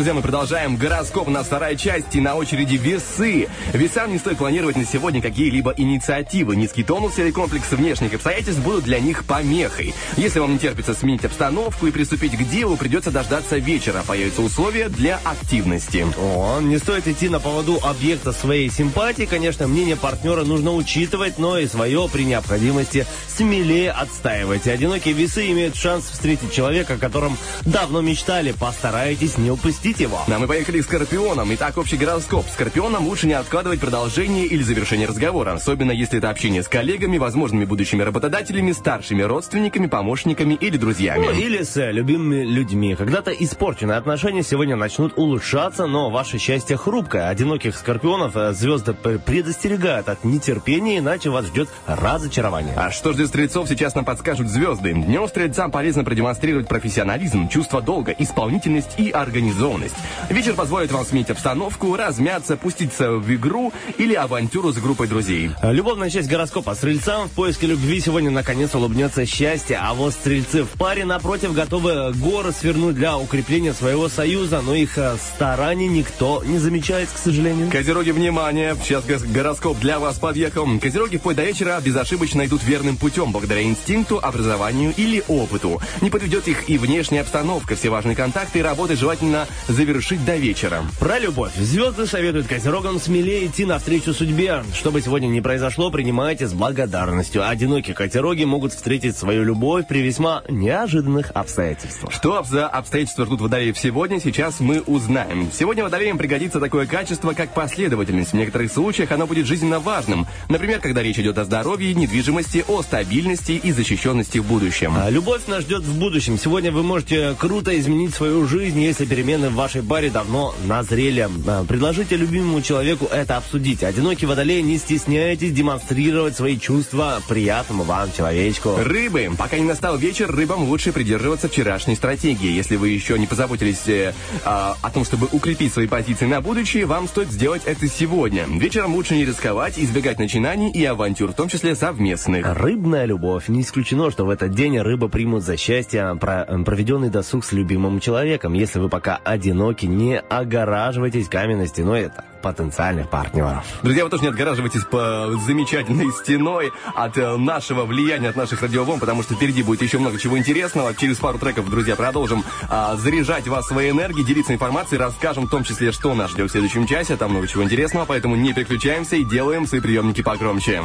[0.00, 1.28] Друзья, мы продолжаем гороскоп.
[1.28, 3.48] У нас вторая часть и на очереди весы.
[3.74, 6.56] Весам не стоит планировать на сегодня какие-либо инициативы.
[6.56, 9.92] Низкий тонус или комплекс внешних обстоятельств будут для них помехой.
[10.16, 14.02] Если вам не терпится сменить обстановку и приступить к делу, придется дождаться вечера.
[14.06, 16.06] Появятся условия для активности.
[16.18, 19.26] О, не стоит идти на поводу объекта своей симпатии.
[19.26, 24.72] Конечно, мнение партнера нужно учитывать, но и свое при необходимости смелее отстаивайте.
[24.72, 27.36] Одинокие весы имеют шанс встретить человека, о котором
[27.66, 28.52] давно мечтали.
[28.52, 30.20] Постарайтесь не упустить его.
[30.26, 31.52] А мы поехали к Скорпионам.
[31.54, 32.46] Итак, общий гороскоп.
[32.48, 37.64] Скорпионам лучше не откладывать продолжение или завершение разговора, особенно если это общение с коллегами, возможными
[37.64, 41.26] будущими работодателями, старшими родственниками, помощниками или друзьями.
[41.26, 42.94] Ну, или с э, любимыми людьми.
[42.94, 47.28] Когда-то испорченные отношения сегодня начнут улучшаться, но ваше счастье хрупкое.
[47.28, 52.74] Одиноких скорпионов э, звезды предостерегают от нетерпения, иначе вас ждет разочарование.
[52.76, 54.92] А что ждет стрельцов, сейчас нам подскажут звезды.
[54.92, 59.79] Днем стрельцам полезно продемонстрировать профессионализм, чувство долга, исполнительность и организованность.
[60.28, 65.50] Вечер позволит вам сменить обстановку, размяться, пуститься в игру или авантюру с группой друзей.
[65.62, 66.74] Э, Любовная часть гороскопа.
[66.74, 72.12] Стрельцам в поиске любви сегодня наконец улыбнется счастье, а вот стрельцы в паре, напротив, готовы
[72.14, 77.70] горы свернуть для укрепления своего союза, но их э, стараний никто не замечает, к сожалению.
[77.70, 78.76] Козероги, внимание!
[78.82, 80.66] Сейчас гороскоп для вас подъехал.
[80.80, 85.80] Козероги вплоть до вечера безошибочно идут верным путем, благодаря инстинкту, образованию или опыту.
[86.00, 87.76] Не подведет их и внешняя обстановка.
[87.76, 90.82] Все важные контакты и работы желательно завершить до вечера.
[90.98, 91.54] Про любовь.
[91.56, 94.62] Звезды советуют козерогам смелее идти навстречу судьбе.
[94.74, 97.48] Что бы сегодня ни произошло, принимайте с благодарностью.
[97.48, 102.12] Одинокие козероги могут встретить свою любовь при весьма неожиданных обстоятельствах.
[102.12, 105.50] Что за обстоятельства ждут водолеев сегодня, сейчас мы узнаем.
[105.52, 108.32] Сегодня водолеям пригодится такое качество, как последовательность.
[108.32, 110.26] В некоторых случаях оно будет жизненно важным.
[110.48, 114.94] Например, когда речь идет о здоровье, недвижимости, о стабильности и защищенности в будущем.
[114.96, 116.38] А любовь нас ждет в будущем.
[116.38, 121.28] Сегодня вы можете круто изменить свою жизнь, если перемены в вашей баре давно назрели.
[121.46, 123.82] А, Предложите любимому человеку это обсудить.
[123.82, 128.76] Одинокий водолей, не стесняйтесь демонстрировать свои чувства приятному вам человечку.
[128.82, 129.30] Рыбы.
[129.38, 132.50] Пока не настал вечер, рыбам лучше придерживаться вчерашней стратегии.
[132.50, 136.86] Если вы еще не позаботились э, а, о том, чтобы укрепить свои позиции на будущее,
[136.86, 138.44] вам стоит сделать это сегодня.
[138.48, 142.46] Вечером лучше не рисковать, избегать начинаний и авантюр, в том числе совместных.
[142.46, 143.48] Рыбная любовь.
[143.48, 148.00] Не исключено, что в этот день рыба примут за счастье про- проведенный досуг с любимым
[148.00, 148.54] человеком.
[148.54, 153.64] Если вы пока одиноки, не огораживайтесь каменной стеной от потенциальных партнеров.
[153.82, 159.00] Друзья, вы тоже не отгораживайтесь по замечательной стеной от э, нашего влияния, от наших радиоволн,
[159.00, 160.94] потому что впереди будет еще много чего интересного.
[160.94, 165.64] Через пару треков, друзья, продолжим а, заряжать вас своей энергией, делиться информацией, расскажем в том
[165.64, 167.16] числе, что нас ждет в следующем часе.
[167.16, 170.82] Там много чего интересного, поэтому не переключаемся и делаем свои приемники погромче.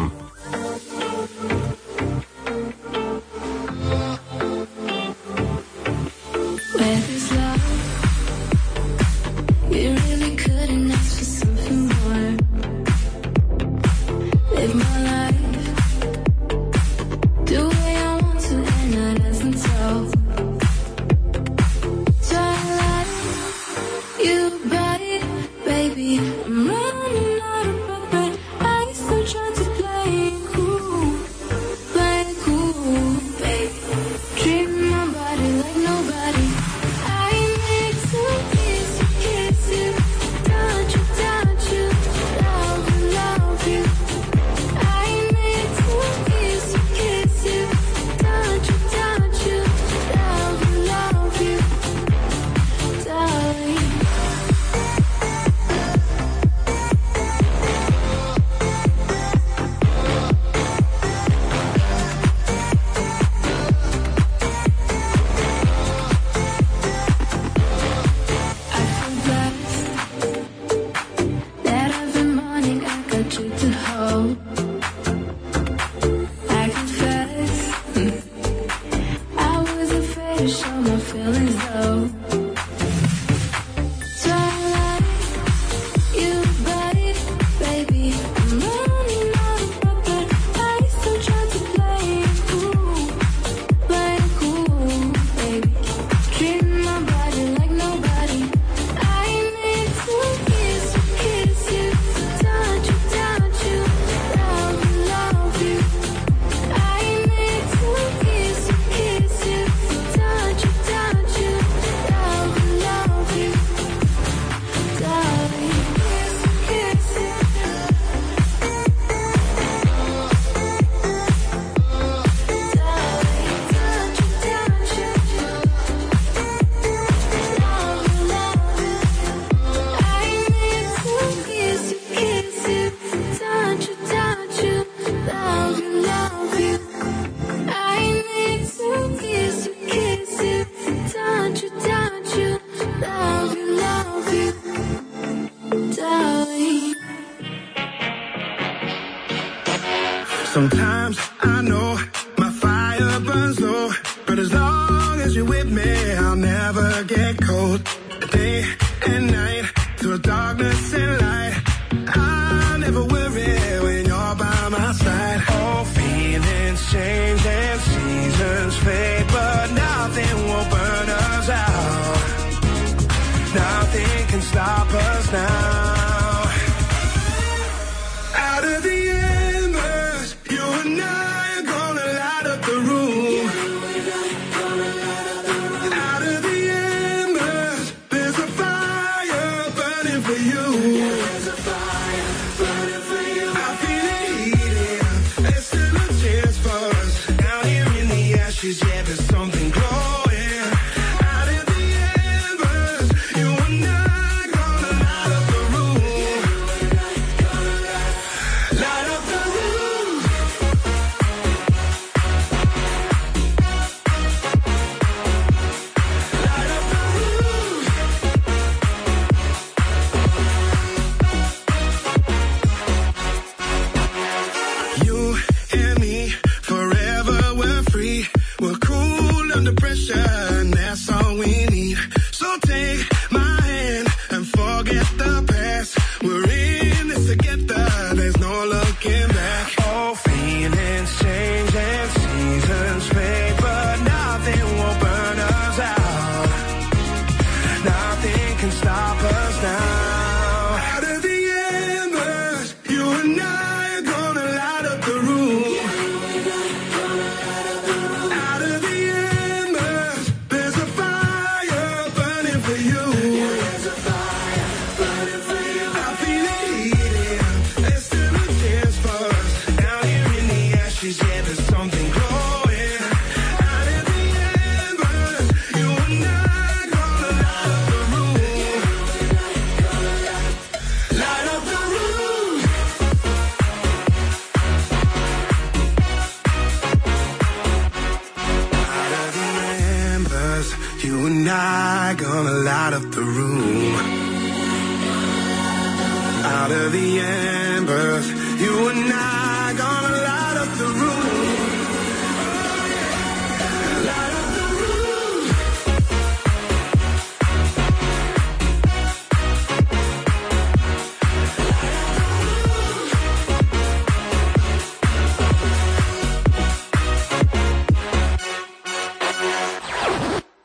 [296.96, 298.26] The embers.
[298.62, 301.26] You and I gonna light up the room.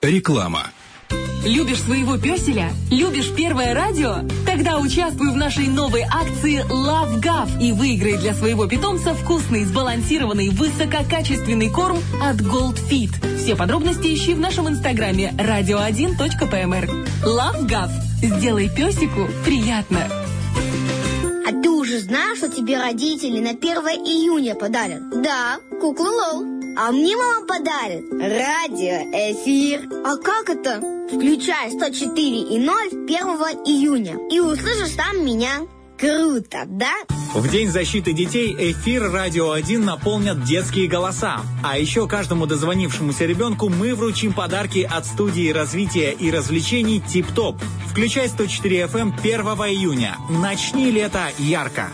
[0.02, 0.79] Реклама.
[1.44, 2.70] Любишь своего песеля?
[2.90, 4.16] Любишь первое радио?
[4.44, 10.50] Тогда участвуй в нашей новой акции Love Gav и выиграй для своего питомца вкусный, сбалансированный,
[10.50, 13.10] высококачественный корм от Gold Fit.
[13.38, 17.08] Все подробности ищи в нашем инстаграме radio1.pmr.
[17.24, 17.90] Love Gav.
[18.22, 20.00] Сделай песику приятно.
[21.48, 23.62] А ты уже знаешь, что тебе родители на 1
[24.04, 25.22] июня подарят?
[25.22, 26.49] Да, куклу Лол.
[26.76, 29.88] А мне мама подарит радиоэфир.
[30.04, 30.80] А как это?
[31.08, 33.08] Включай 104 и 0 1
[33.66, 34.16] июня.
[34.30, 35.66] И услышишь там меня.
[35.98, 36.92] Круто, да?
[37.34, 41.42] В День защиты детей эфир «Радио 1» наполнят детские голоса.
[41.62, 47.60] А еще каждому дозвонившемуся ребенку мы вручим подарки от студии развития и развлечений «Тип-Топ».
[47.86, 49.40] Включай 104 FM 1
[49.74, 50.16] июня.
[50.30, 51.90] Начни лето ярко.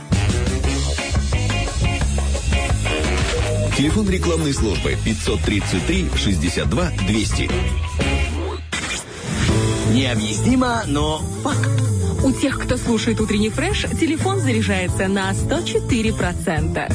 [3.76, 7.50] Телефон рекламной службы 533 62 200.
[9.92, 11.95] Необъяснимо, но факт.
[12.26, 16.92] У тех, кто слушает утренний фреш, телефон заряжается на 104%.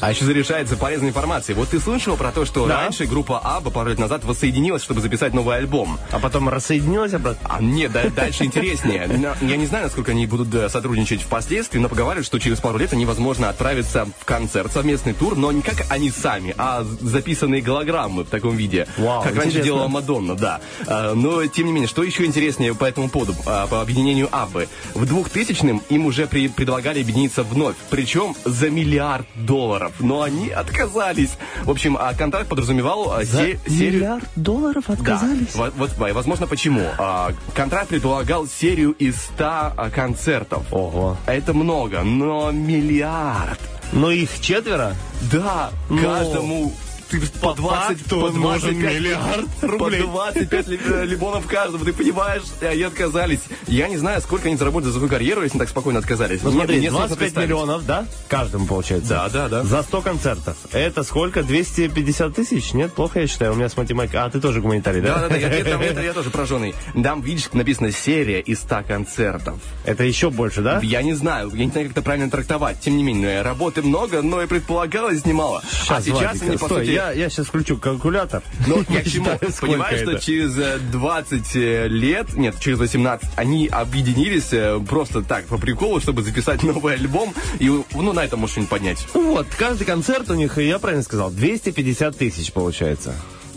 [0.00, 1.56] А еще заряжается полезной информацией.
[1.56, 2.80] Вот ты слышал про то, что Да.
[2.82, 6.00] раньше группа Аба пару лет назад воссоединилась, чтобы записать новый альбом?
[6.10, 7.48] А потом рассоединилась обратно.
[7.48, 9.08] А нет, да- дальше интереснее.
[9.40, 12.92] Я не знаю, насколько они будут э, сотрудничать впоследствии, но поговаривают, что через пару лет
[12.92, 18.24] они, возможно, отправятся в концерт, совместный тур, но не как они сами, а записанные голограммы
[18.24, 18.88] в таком виде.
[18.98, 19.64] Вау, как раньше интересно.
[19.64, 20.60] делала Мадонна, да.
[20.88, 24.68] А, Но, тем не менее, что еще интереснее по этому поводу, а, по объединению Аббы?
[24.94, 31.30] В 2000-м им уже при- предлагали объединиться вновь, причем за миллиард долларов, но они отказались.
[31.64, 33.92] В общем, а контракт подразумевал а, За се- серию...
[33.94, 35.52] миллиард долларов отказались?
[35.54, 36.82] Да, вот, возможно, почему.
[36.98, 40.64] А, контракт предполагал серию из 100 а, концертов.
[40.70, 41.16] Ого.
[41.26, 43.60] Это много, но миллиард.
[43.92, 44.94] Но их четверо?
[45.32, 46.72] Да, Ну, каждому
[47.10, 48.40] ты по 20, факту по нужен
[48.80, 50.02] 25 миллиард рублей.
[50.02, 52.42] По 25 ли- э, лимонов каждому, ты понимаешь?
[52.60, 53.40] Они отказались.
[53.66, 56.42] Я не знаю, сколько они заработали за свою карьеру, если так спокойно отказались.
[56.42, 57.48] Ну смотри, мне сложно 25 представить.
[57.48, 58.06] миллионов, да?
[58.28, 59.08] Каждому получается.
[59.08, 59.62] Да, да, да.
[59.64, 60.56] За 100 концертов.
[60.72, 61.42] Это сколько?
[61.42, 62.72] 250 тысяч?
[62.72, 63.52] Нет, плохо я считаю.
[63.52, 64.20] У меня с математикой.
[64.20, 65.14] А, ты тоже гуманитарий, да?
[65.14, 66.74] Да, да, да, я, это- это я тоже пораженный.
[67.02, 69.58] Там, видишь, написано серия из 100 концертов.
[69.84, 70.80] Это еще больше, да?
[70.82, 72.80] Я не знаю, я не знаю, как это правильно трактовать.
[72.80, 75.62] Тем не менее, работы много, но и предполагалось немало.
[75.88, 76.95] а сейчас они, по стой, сути...
[76.96, 78.42] я, я сейчас включу калькулятор.
[78.66, 79.30] Ну, я к чему?
[79.60, 81.54] Понимаешь, что через э, 20
[81.90, 87.34] лет, нет, через 18, они объединились э, просто так, по приколу, чтобы записать новый альбом,
[87.58, 89.06] и, ну, на этом можно поднять.
[89.14, 93.14] Вот, каждый концерт у них, я правильно сказал, 250 тысяч получается.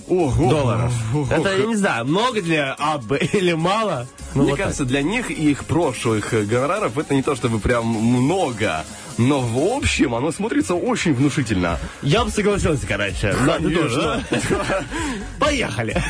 [0.10, 0.50] Ого.
[0.50, 0.94] Долларов.
[1.14, 1.28] Ого.
[1.30, 4.08] Это, я не знаю, много для Аббы или мало?
[4.34, 4.66] Ну, Мне вот так.
[4.66, 8.86] кажется, для них и их прошлых э, гонораров это не то чтобы прям много,
[9.20, 11.78] но в общем оно смотрится очень внушительно.
[12.02, 13.34] Я бы согласился, короче.
[13.34, 13.82] Ты Конечно.
[13.82, 14.84] тоже, да?
[15.40, 16.02] Поехали.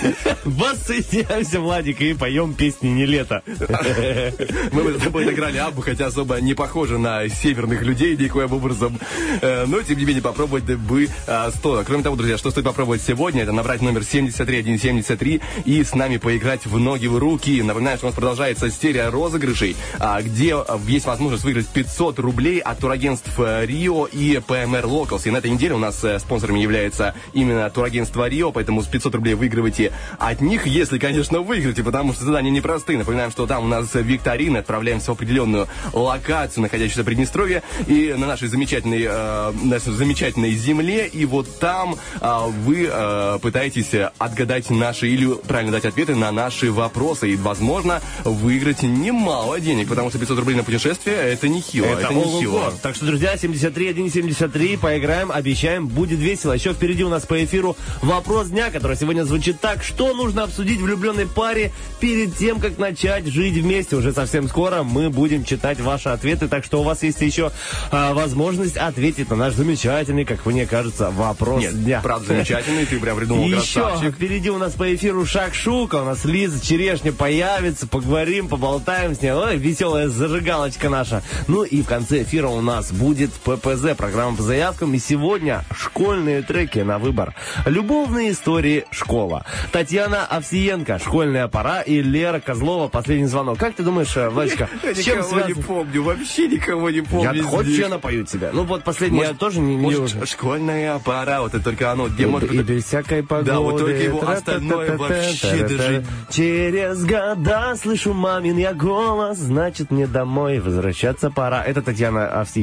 [0.45, 3.41] Воссоединяемся, Владик, и поем песни «Не лето».
[4.71, 8.99] Мы бы с тобой играли Абу, хотя особо не похоже на северных людей никоим образом.
[9.41, 11.83] Э, Но, тем не менее, попробовать бы а, стоило.
[11.83, 16.67] Кроме того, друзья, что стоит попробовать сегодня, это набрать номер 73173 и с нами поиграть
[16.67, 17.61] в ноги в руки.
[17.63, 22.59] Напоминаю, что у нас продолжается серия розыгрышей, а, где а, есть возможность выиграть 500 рублей
[22.59, 25.21] от турагентств э, Рио и PMR Locals.
[25.25, 29.15] И на этой неделе у нас э, спонсорами является именно турагентство Рио, поэтому с 500
[29.15, 32.99] рублей выигрывайте от них, если, конечно, выиграете, потому что задания непростые.
[32.99, 38.27] Напоминаем, что там у нас викторина, отправляемся в определенную локацию, находящуюся в Приднестровье, и на
[38.27, 45.07] нашей замечательной, э, нашей замечательной земле, и вот там а, вы э, пытаетесь отгадать наши
[45.07, 50.39] или правильно дать ответы на наши вопросы, и, возможно, выиграть немало денег, потому что 500
[50.39, 52.73] рублей на путешествие это нехило, это, Это нехило.
[52.89, 56.53] Так что, друзья, 73, 173, поиграем, обещаем, будет весело.
[56.53, 59.83] Еще впереди у нас по эфиру вопрос дня, который сегодня звучит так.
[59.83, 63.95] Что нужно обсудить влюбленной паре перед тем, как начать жить вместе?
[63.95, 67.51] Уже совсем скоро мы будем читать ваши ответы, так что у вас есть еще
[67.91, 71.99] а, возможность ответить на наш замечательный, как мне кажется, вопрос Нет, дня.
[72.01, 76.25] правда замечательный, ты прям придумал И еще впереди у нас по эфиру Шакшука, у нас
[76.25, 79.33] Лиза Черешня появится, поговорим, поболтаем с ней.
[79.33, 81.21] Ой, веселая зажигалочка наша.
[81.47, 84.93] Ну и в конце эфира у нас будет ППЗ, программа по заявкам.
[84.93, 87.35] И сегодня школьные треки на выбор.
[87.65, 89.45] Любовные истории школа.
[89.71, 91.81] Татьяна Овсиенко, школьная пора.
[91.81, 93.57] И Лера Козлова, последний звонок.
[93.57, 95.63] Как ты думаешь, э, Владечка, Я с чем никого не связан?
[95.63, 97.33] помню, вообще никого не помню.
[97.33, 97.79] Я здесь.
[97.79, 98.49] я напою тебя?
[98.53, 100.25] Ну вот последний я тоже не, не уже.
[100.25, 103.51] школьная пора, вот это только оно, где может И без всякой погоды.
[103.51, 106.05] Да, вот только его остальное вообще даже...
[106.29, 111.63] Через года слышу мамин я голос, значит мне домой возвращаться пора.
[111.63, 112.58] Это Татьяна Овсиенко.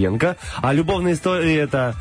[0.62, 1.94] А любовная история это...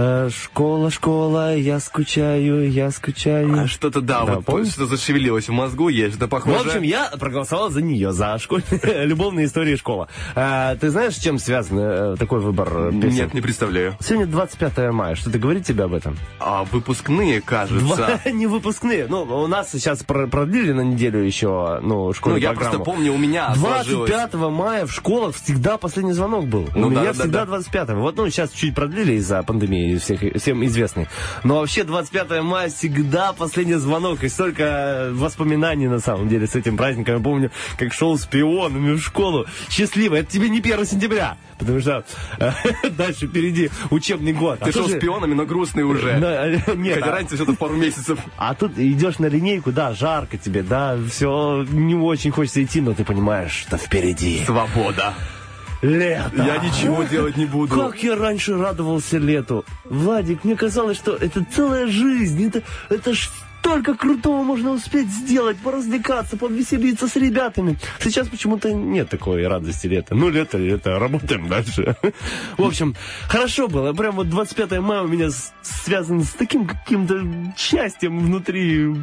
[0.00, 3.62] э, школа, школа, я скучаю, я скучаю.
[3.62, 4.72] А что-то, да, вот помнишь?
[4.72, 6.68] что зашевелилось в мозгу, есть что В похоже.
[6.70, 10.08] общем, я проголосовал за нее, за школьные любовные истории школа.
[10.34, 13.14] А, ты знаешь, с чем связан э, такой выбор э, песен?
[13.16, 13.96] Нет, не представляю.
[14.00, 15.14] Сегодня 25 мая.
[15.14, 16.16] Что-то говорит тебе об этом?
[16.38, 17.84] А выпускные, кажется.
[17.96, 19.06] Два- не выпускные.
[19.08, 22.84] Ну, у нас сейчас про- продлили на неделю еще, ну, Ну, школьную я программу.
[22.84, 24.10] просто помню, у меня сложилось.
[24.10, 26.68] 25 мая в школах всегда последний звонок был.
[26.74, 27.46] Ну у да, меня да, всегда да.
[27.46, 31.08] 25 Вот, ну, сейчас чуть продлили из-за пандемии, всех, всем известный.
[31.44, 34.22] Но вообще 25 мая всегда последний звонок.
[34.24, 37.16] И столько воспоминаний, на самом деле, с этим праздником.
[37.16, 39.46] Я помню, как шел с пионами в школу.
[39.68, 40.16] Счастливо.
[40.16, 41.36] Это тебе не 1 сентября.
[41.58, 42.04] Потому что
[42.38, 42.52] э,
[42.90, 44.60] дальше впереди учебный год.
[44.60, 46.10] Ты А шел тоже- с пионами, но грустный уже.
[46.20, 48.18] Э, нет, Хотя а- разница все-то пару месяцев.
[48.38, 52.94] а тут идешь на линейку, да, жарко тебе, да, все не очень хочется идти, но
[52.94, 55.14] ты понимаешь, что впереди Свобода.
[55.82, 56.42] Лето.
[56.42, 57.74] Я ничего делать не буду.
[57.74, 59.64] Как я раньше радовался лету.
[59.84, 63.28] Владик, мне казалось, что это целая жизнь, это, это ж
[63.60, 67.78] столько крутого можно успеть сделать, поразвлекаться, повеселиться с ребятами.
[68.00, 70.14] Сейчас почему-то нет такой радости лета.
[70.14, 71.96] Ну, лето, лето, работаем дальше.
[72.56, 72.96] В общем,
[73.28, 73.92] хорошо было.
[73.92, 75.28] Прям вот 25 мая у меня
[75.62, 77.22] связано с таким каким-то
[77.56, 78.96] счастьем внутри.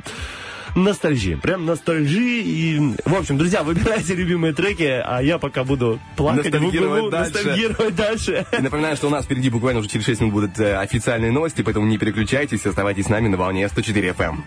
[0.78, 2.44] Ностальгии, прям ностальгии.
[2.44, 7.34] И, в общем, друзья, выбирайте любимые треки, а я пока буду плакать Ностальгировать углу, дальше.
[7.34, 8.46] ностальгировать дальше.
[8.58, 11.64] И напоминаю, что у нас впереди буквально уже через 6 минут будут э, официальные новости,
[11.64, 14.38] поэтому не переключайтесь, оставайтесь с нами на волне 104 FM.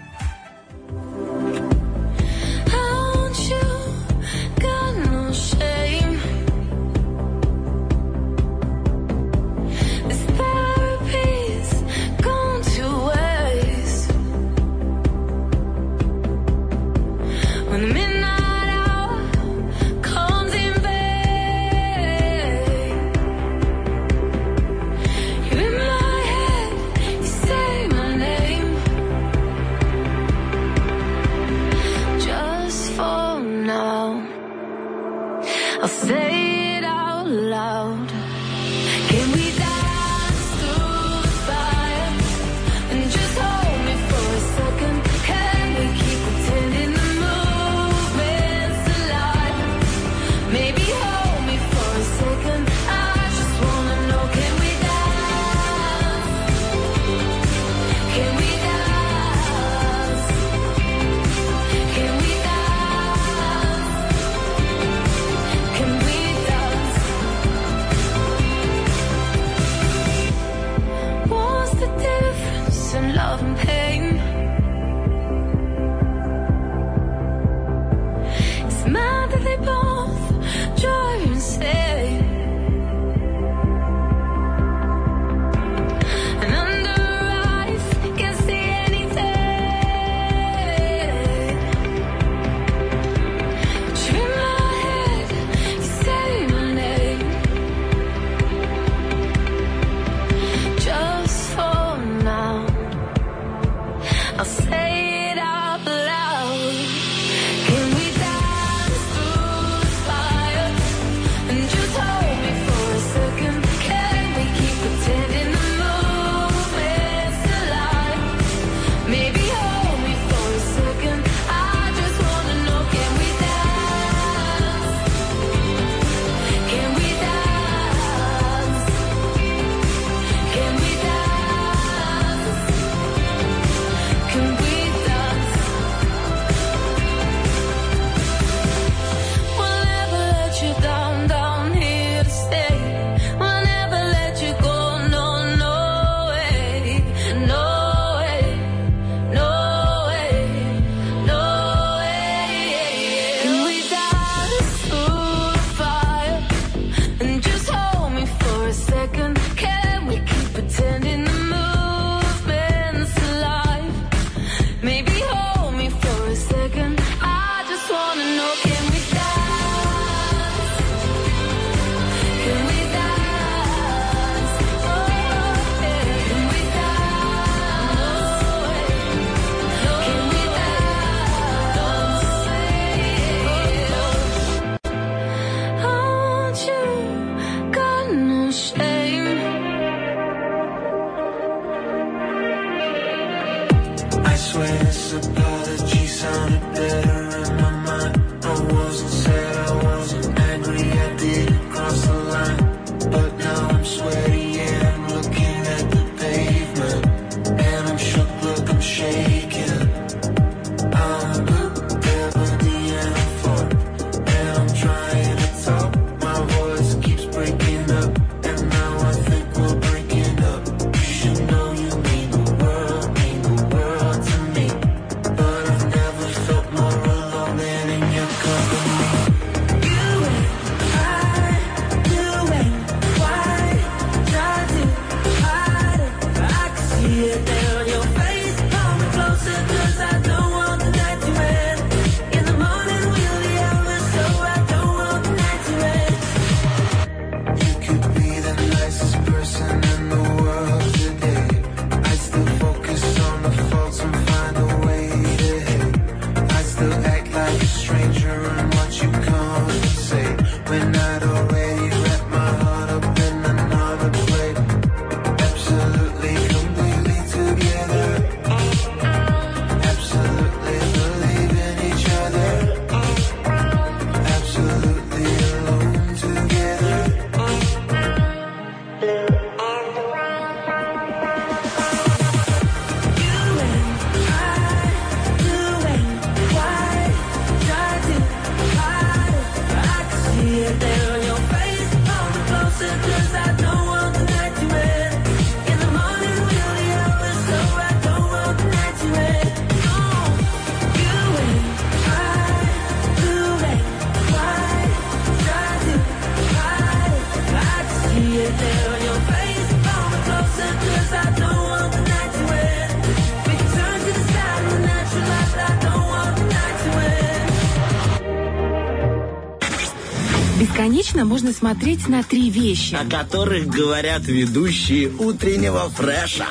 [321.11, 322.95] Бесконечно можно смотреть на три вещи.
[322.95, 326.47] О которых говорят ведущие утреннего фреша.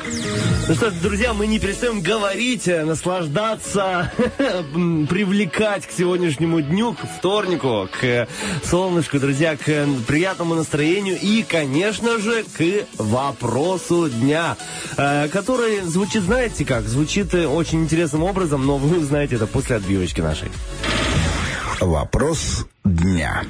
[0.68, 4.12] Ну что ж, друзья, мы не перестаем говорить, э, наслаждаться,
[4.74, 8.28] привлекать к сегодняшнему дню, к вторнику, к
[8.62, 14.58] солнышку, друзья, к приятному настроению и, конечно же, к вопросу дня,
[14.98, 19.76] э, который звучит, знаете как, звучит э, очень интересным образом, но вы узнаете это после
[19.76, 20.50] отбивочки нашей.
[21.80, 23.44] Вопрос дня.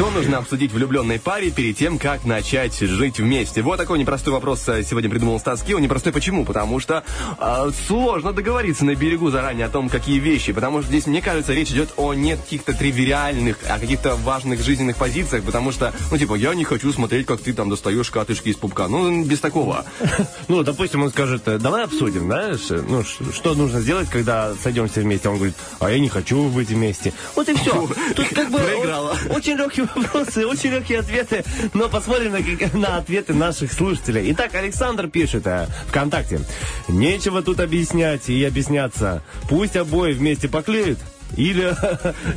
[0.00, 3.60] Что нужно обсудить влюбленной паре перед тем, как начать жить вместе?
[3.60, 5.78] Вот такой непростой вопрос э, сегодня придумал Стас Кио.
[5.78, 6.46] Непростой почему?
[6.46, 7.04] Потому что
[7.38, 10.54] э, сложно договориться на берегу заранее о том, какие вещи.
[10.54, 14.96] Потому что здесь, мне кажется, речь идет о не каких-то тривиальных, а каких-то важных жизненных
[14.96, 15.44] позициях.
[15.44, 18.88] Потому что, ну, типа, я не хочу смотреть, как ты там достаешь катышки из пупка.
[18.88, 19.84] Ну, без такого.
[20.48, 25.00] Ну, допустим, он скажет, э, давай обсудим, знаешь, э, ну, что нужно сделать, когда сойдемся
[25.00, 25.28] вместе.
[25.28, 27.12] Он говорит, а я не хочу быть вместе.
[27.36, 27.86] Вот и все.
[28.16, 29.14] Тут как бы Проиграла.
[29.28, 34.32] очень легкие вопросы, очень легкие ответы, но посмотрим на, на ответы наших слушателей.
[34.32, 36.40] Итак, Александр пишет э, ВКонтакте.
[36.88, 39.22] Нечего тут объяснять и объясняться.
[39.48, 40.98] Пусть обои вместе поклеют.
[41.36, 41.74] Или,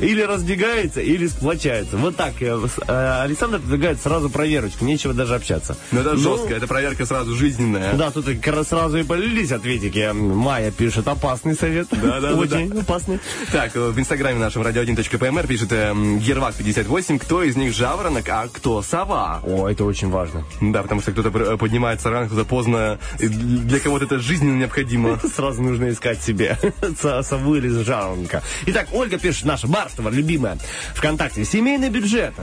[0.00, 1.96] или разбегается, или сплочается.
[1.96, 5.76] Вот так э, э, Александр предлагает сразу проверочку, нечего даже общаться.
[5.92, 7.94] Но это Ну, жестко, это проверка сразу жизненная.
[7.94, 8.26] да, тут
[8.66, 10.10] сразу и полились ответики.
[10.12, 11.88] Майя пишет, опасный совет.
[11.90, 12.80] Да, да, Очень да.
[12.80, 13.18] опасный.
[13.52, 18.82] Так, э, в инстаграме нашем radio1.pmr пишет эм, Гервак58, кто из них жаворонок, а кто
[18.82, 19.40] сова.
[19.44, 20.44] О, это очень важно.
[20.60, 22.98] Да, потому что кто-то поднимается рано, кто-то поздно.
[23.18, 25.18] Для кого-то это жизненно необходимо.
[25.36, 26.58] Сразу нужно искать себе
[27.00, 28.42] со- сову или жаронка.
[28.66, 30.58] Итак, Ольга пишет, наша Барстова, любимая,
[30.94, 31.44] ВКонтакте.
[31.44, 32.34] Семейный бюджет.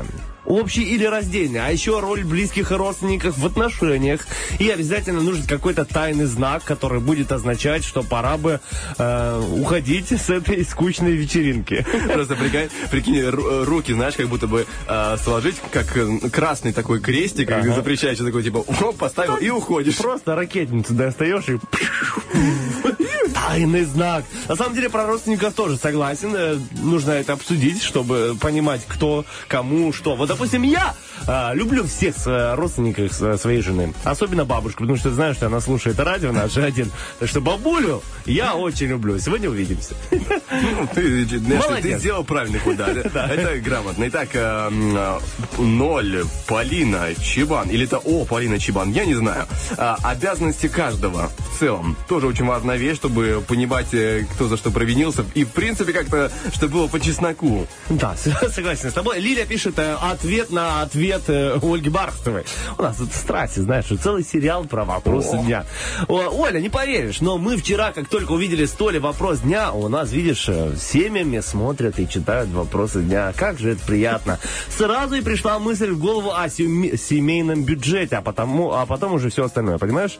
[0.45, 4.25] Общий или раздельный, а еще роль близких и родственников в отношениях.
[4.59, 8.59] И обязательно нужен какой-то тайный знак, который будет означать, что пора бы
[8.97, 11.85] э, уходить с этой скучной вечеринки.
[12.13, 16.99] Просто прикинь, прикинь ру- руки, знаешь, как будто бы э, сложить, как э, красный такой
[17.01, 17.75] крестик, как Ага.
[17.75, 19.97] запрещающий такой, типа, оп, поставил и уходишь.
[19.97, 21.59] Просто ракетницу достаешь и...
[23.33, 24.23] Тайный знак.
[24.47, 26.33] На самом деле про родственников тоже согласен.
[26.35, 30.15] Э, Нужно это обсудить, чтобы понимать, кто кому что.
[30.15, 30.93] Вот, допустим, я
[31.27, 33.93] а, люблю всех э, родственников э, своей жены.
[34.03, 36.91] Особенно бабушку, потому что знаю, что она слушает радио наше один.
[37.19, 39.19] Так что бабулю я очень люблю.
[39.19, 39.95] Сегодня увидимся.
[40.11, 42.87] Ну, ты, знаешь, ты сделал правильный ход, да.
[43.29, 44.05] Это грамотно.
[44.07, 45.19] Итак, э, м, э,
[45.59, 47.69] ноль, Полина Чебан.
[47.69, 49.47] Или это О, Полина Чебан, я не знаю.
[49.77, 52.97] А, Обязанности каждого в целом тоже очень важная вещь.
[52.97, 55.25] чтобы понимать, э, кто за что провинился.
[55.33, 57.67] И, в принципе, как-то, чтобы было по чесноку.
[57.89, 59.19] Да, согласен с тобой.
[59.19, 62.43] Лилия пишет э, ответ на ответ э, Ольги Бархтовой.
[62.77, 65.65] У нас тут страсти, знаешь, целый сериал про вопросы дня.
[66.07, 69.87] О, Оля, не поверишь, но мы вчера, как только увидели с Толей вопрос дня, у
[69.87, 73.33] нас, видишь, э, семьями смотрят и читают вопросы дня.
[73.35, 74.37] Как же это приятно.
[74.69, 79.45] Сразу и пришла мысль в голову о семейном бюджете, а, потому, а потом уже все
[79.45, 80.19] остальное, понимаешь?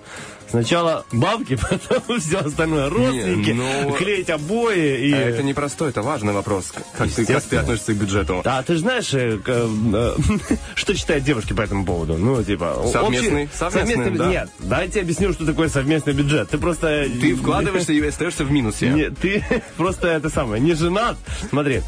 [0.52, 2.90] Сначала бабки, потом все остальное.
[2.90, 5.14] Родственники, ну, клеить обои и...
[5.14, 6.72] А это непростой, это важный вопрос.
[6.98, 8.42] Как ты, как ты относишься к бюджету?
[8.44, 10.16] Да, ты же знаешь, э, э,
[10.76, 12.18] что читают девушки по этому поводу?
[12.18, 12.86] Ну, типа...
[12.92, 13.46] Совместный?
[13.46, 14.28] общий- Совместный, бю- да.
[14.28, 16.50] Нет, дай я тебе объясню, что такое совместный бюджет.
[16.50, 17.08] Ты просто...
[17.22, 18.90] Ты вкладываешься и остаешься в минусе.
[18.90, 19.44] Не, ты
[19.78, 21.18] просто это самое, не женат.
[21.50, 21.82] Смотри,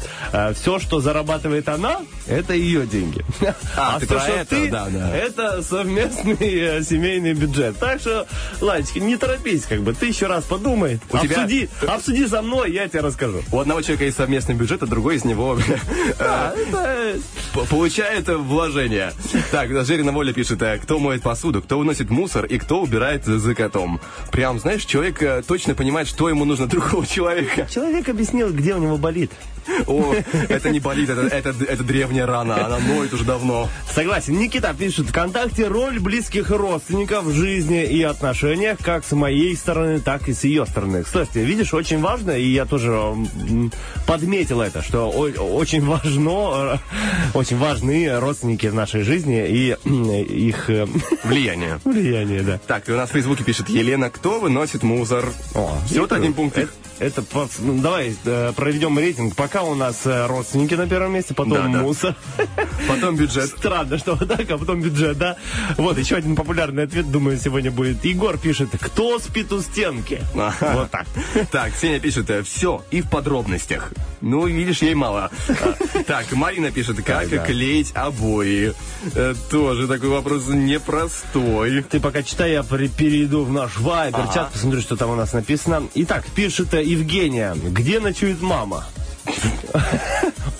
[0.54, 3.24] все, что зарабатывает она, это ее деньги.
[3.76, 5.16] А, ты всё, про что это, ты, да, да.
[5.16, 7.76] это совместный э, семейный бюджет.
[7.78, 8.26] Так что,
[8.60, 9.92] Ладечка, не торопись, как бы.
[9.94, 13.42] Ты еще раз подумай, У тебя- обсуди, обсуди со мной, я тебе расскажу.
[13.52, 15.58] У одного человека есть совместный бюджет, а другой из него
[16.18, 17.18] э,
[17.68, 19.12] получает вложение.
[19.50, 23.54] Так, Жерина Воля пишет, э, кто моет посуду, кто выносит мусор и кто убирает за
[23.54, 24.00] котом.
[24.32, 27.66] Прям, знаешь, человек э, точно понимает, что ему нужно другого человека.
[27.72, 29.30] Человек объяснил, где у него болит.
[29.86, 30.14] О,
[30.48, 33.68] это не болит, это, это, это древняя рана, она ноет уже давно.
[33.94, 34.38] Согласен.
[34.38, 40.28] Никита пишет, ВКонтакте роль близких родственников в жизни и отношениях как с моей стороны, так
[40.28, 41.02] и с ее стороны.
[41.02, 42.92] Кстати, видишь, очень важно, и я тоже
[44.06, 46.78] подметил это, что очень важно,
[47.34, 50.86] э, очень важны родственники в нашей жизни и м, их э,
[51.24, 51.80] Влияние.
[51.84, 52.58] влияние, да.
[52.66, 55.26] Так, и у нас в Фейсбуке пишет Елена, кто выносит мусор?
[55.54, 56.72] О, Всего это- один пунктик.
[57.00, 59.34] Это, по- ну, давай э, проведем рейтинг.
[59.34, 61.82] Пока у нас э, родственники на первом месте, потом Да, да.
[61.82, 62.14] мусор.
[62.88, 63.48] Потом бюджет.
[63.48, 65.36] Странно, что вот так, а потом бюджет, да?
[65.76, 68.04] Вот, еще один популярный ответ, думаю, сегодня будет.
[68.04, 70.20] Егор пишет, кто спит у стенки?
[70.34, 70.72] Ага.
[70.74, 71.06] Вот так.
[71.50, 73.92] Так, Ксения пишет, все и в подробностях.
[74.20, 75.30] Ну, видишь, ей мало.
[75.48, 77.44] А, Так, Марина пишет, как Да, да.
[77.46, 78.74] клеить обои.
[79.14, 81.82] Э, Тоже такой вопрос непростой.
[81.82, 85.84] Ты пока читай, я перейду в наш вайбер чат, посмотрю, что там у нас написано.
[85.94, 88.84] Итак, пишет э, Евгения, где ночует мама?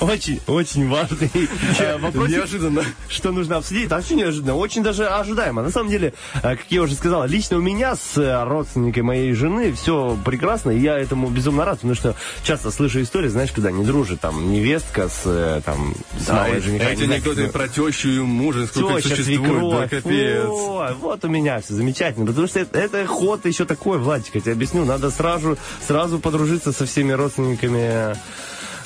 [0.00, 1.30] Очень, очень важный
[1.78, 2.28] э, вопрос.
[2.28, 2.84] Неожиданно.
[3.08, 3.90] Что нужно обсудить?
[3.90, 4.54] А что неожиданно?
[4.54, 5.62] Очень даже ожидаемо.
[5.62, 9.32] На самом деле, э, как я уже сказал, лично у меня с э, родственниками моей
[9.32, 13.70] жены все прекрасно, и я этому безумно рад, потому что часто слышу истории, знаешь, когда
[13.70, 16.84] не дружит там невестка с там с Да, мамой эти жениха.
[16.90, 20.44] эти анекдоты про тещу и мужа, сколько Теща, существует, да, капец.
[20.46, 22.26] О, вот у меня все замечательно.
[22.26, 24.84] Потому что это, это ход еще такой, Владик, я тебе объясню.
[24.84, 25.56] Надо сразу,
[25.86, 28.16] сразу подружиться со всеми родственниками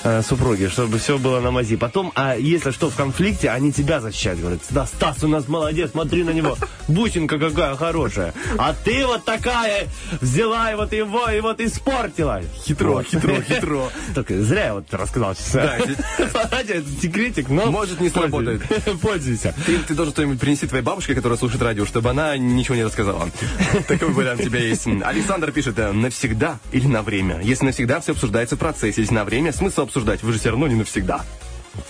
[0.03, 1.75] э, супруги, чтобы все было на мази.
[1.75, 4.39] Потом, а если что в конфликте, они тебя защищают.
[4.39, 6.57] Говорят, да, Стас у нас молодец, смотри на него.
[6.87, 8.33] Бусинка какая хорошая.
[8.57, 9.87] А ты вот такая
[10.21, 12.41] взяла и вот его, и вот испортила.
[12.65, 13.07] Хитро, Вот.
[13.07, 13.89] хитро, хитро.
[14.15, 15.53] Только зря я вот рассказал сейчас.
[15.53, 15.77] Да,
[17.01, 17.67] секретик, но...
[17.67, 18.61] Может, не сработает.
[19.01, 19.53] Пользуйся.
[19.65, 23.29] Ты, ты должен что-нибудь принести твоей бабушке, которая слушает радио, чтобы она ничего не рассказала.
[23.87, 24.87] Такой вариант у тебя есть.
[24.87, 27.41] Александр пишет, э, навсегда или на время?
[27.41, 29.01] Если навсегда, все обсуждается в процессе.
[29.01, 30.21] Если на время, смысл обсуждать?
[30.23, 31.25] Вы же все равно не навсегда.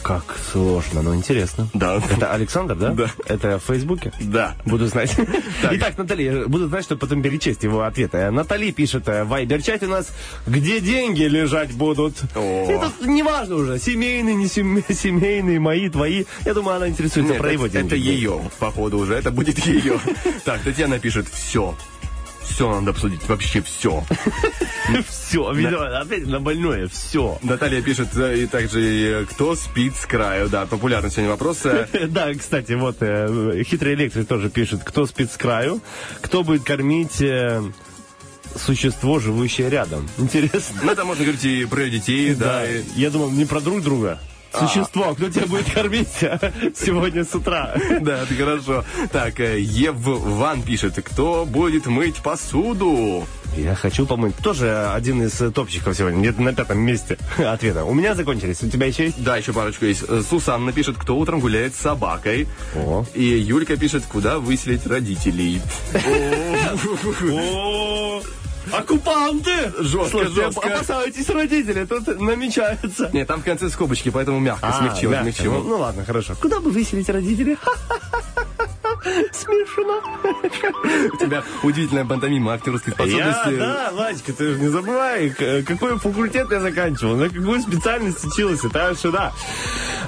[0.04, 1.68] Как сложно, но интересно.
[1.74, 2.02] Да.
[2.10, 2.90] Это Александр, да?
[2.92, 3.08] Да.
[3.26, 4.12] Это в Фейсбуке?
[4.20, 4.56] Да.
[4.66, 5.16] Буду знать.
[5.72, 8.30] Итак, Наталья, буду знать, чтобы потом перечесть его ответы.
[8.30, 10.10] Натали пишет э, в Вайбер-чате у нас,
[10.46, 12.14] где деньги лежать будут.
[12.36, 12.68] О.
[12.70, 16.26] Это неважно уже, семейные, не сем- семейные, мои, твои.
[16.46, 17.88] Я думаю, она интересуется Нет, про его это, деньги.
[17.88, 20.00] это ее, походу уже, это будет ее.
[20.46, 21.76] Так, Татьяна пишет, все.
[22.50, 24.04] Все надо обсудить, вообще все.
[25.08, 27.38] Все, опять на больное, все.
[27.44, 28.82] Наталья пишет, э, и также,
[29.22, 30.50] э, кто спит с краю.
[30.50, 31.60] Да, популярный сегодня вопрос.
[32.10, 35.82] Да, кстати, вот э, хитрый электрик тоже пишет, кто спит с краю,
[36.22, 37.22] кто будет кормить
[38.56, 40.10] существо, живущее рядом.
[40.18, 40.80] Интересно.
[40.84, 42.66] Ну, это можно говорить и про детей, да.
[42.66, 44.20] и- Я думал, не про друг друга.
[44.54, 46.08] Существо, кто тебя будет кормить
[46.76, 47.76] сегодня с утра?
[48.02, 48.84] Да, это хорошо.
[49.12, 53.26] Так, э, Ев Ван пишет, кто будет мыть посуду?
[53.56, 54.36] Я хочу помыть.
[54.38, 57.84] Тоже один из э, топчиков сегодня, где-то на пятом месте ответа.
[57.84, 59.24] У меня закончились, у тебя еще есть?
[59.24, 60.04] Да, еще парочку есть.
[60.08, 62.48] Э, Сусанна пишет, кто утром гуляет с собакой.
[62.76, 63.06] О.
[63.14, 65.62] И Юлька пишет, куда выселить родителей.
[68.74, 69.52] Оккупанты!
[69.80, 70.68] Жестко, Слушайте, жестко.
[70.76, 73.10] Опасайтесь родители, тут намечается.
[73.14, 75.24] Нет, там в конце скобочки, поэтому мягко, А, смягчилось, мягко.
[75.32, 75.64] смягчилось.
[75.64, 76.36] Ну, ну ладно, хорошо.
[76.42, 77.58] Куда бы выселить родителей?
[79.32, 80.02] Смешно.
[81.14, 82.94] У тебя удивительная пантомима актерских Я,
[83.34, 83.58] способностей.
[83.58, 85.30] да, Владька, ты же не забывай,
[85.66, 89.34] какой факультет я заканчивал, на какую специальность учился, так что да.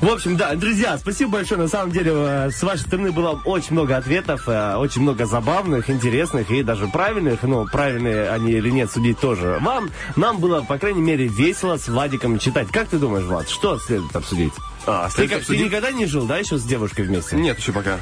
[0.02, 3.74] В общем, да, друзья, спасибо большое, на самом деле, э, с вашей стороны было очень
[3.74, 8.92] много ответов, э, очень много забавных, интересных и даже правильных, ну, правильные они или нет,
[8.92, 9.60] судить тоже.
[9.62, 12.70] Вам, нам было, по крайней мере, весело с Владиком читать.
[12.72, 14.54] Как ты думаешь, Влад, что следует обсудить?
[14.88, 17.36] А, Ты, следует как, ты никогда не жил, да, еще с девушкой вместе?
[17.36, 18.00] Нет, еще пока.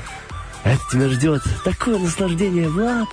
[0.64, 3.08] Это тебя ждет такое наслаждение, Влад.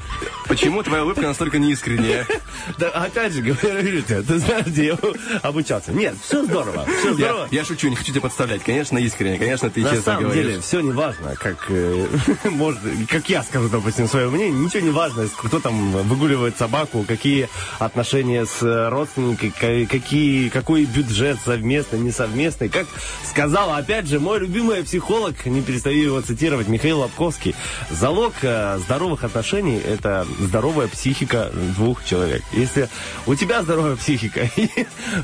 [0.48, 2.26] Почему твоя улыбка настолько неискренняя?
[2.78, 4.98] Да, опять же, говорю тебе, ты знаешь, где я
[5.42, 5.92] обучался.
[5.92, 7.48] Нет, все здорово, все здорово.
[7.52, 8.62] я шучу, не хочу тебя подставлять.
[8.64, 10.44] Конечно, искренне, конечно, ты На честно самом говоришь.
[10.46, 12.06] деле, все не важно, как, э,
[12.50, 17.48] может, как я скажу, допустим, свое мнение, ничего не важно, кто там выгуливает собаку, какие
[17.78, 19.50] отношения с э, родственниками,
[19.86, 22.68] ка- какие, какой бюджет совместный, несовместный.
[22.68, 22.86] Как
[23.24, 27.04] сказал, опять же, мой любимый психолог, не перестаю его цитировать, Михаил
[27.36, 27.54] Лобковский,
[27.90, 32.42] залог э, здоровых отношений– это здоровая психика двух человек.
[32.52, 32.88] Если
[33.26, 34.68] у тебя здоровая психика и,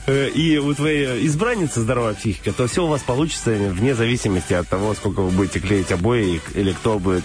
[0.06, 4.68] э, и у твоей избранницы здоровая психика, то все у вас получится вне зависимости от
[4.68, 7.24] того, сколько вы будете клеить обои или кто будет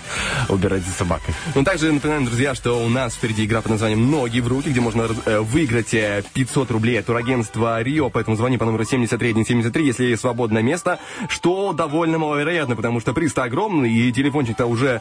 [0.50, 1.34] убирать за собакой.
[1.56, 4.82] Ну, также напоминаем, друзья, что у нас впереди игра под названием «Ноги в руки», где
[4.82, 10.16] можно э, выиграть э, 500 рублей от турагентства «Рио», поэтому звони по номеру 7373, если
[10.16, 15.00] свободное место, что довольно маловероятно, потому что приз огромный, и телефончик-то уже, э,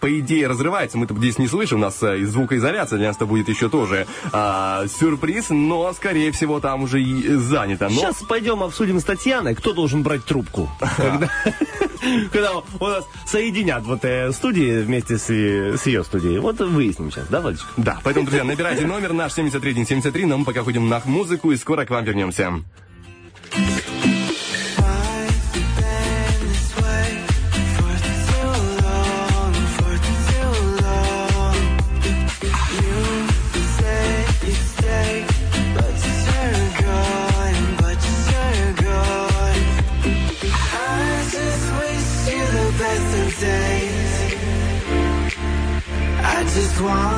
[0.00, 0.98] по идее, разрывается.
[0.98, 4.86] Мы-то здесь не слышим, у нас э, и звукоизоляция для нас-то будет еще тоже а,
[4.86, 7.88] сюрприз, но, скорее всего, там уже и занято.
[7.88, 7.96] Но...
[7.96, 10.70] Сейчас пойдем обсудим с Татьяной, кто должен брать трубку.
[10.96, 11.30] Когда,
[12.32, 12.50] когда
[12.80, 16.38] у нас соединят вот э, студии вместе с, с ее студией.
[16.38, 17.68] Вот выясним сейчас, да, Владичка?
[17.76, 21.84] Да, поэтому, друзья, набирайте номер наш 7373, но мы пока ходим на музыку и скоро
[21.84, 22.52] к вам вернемся.
[46.84, 47.13] cry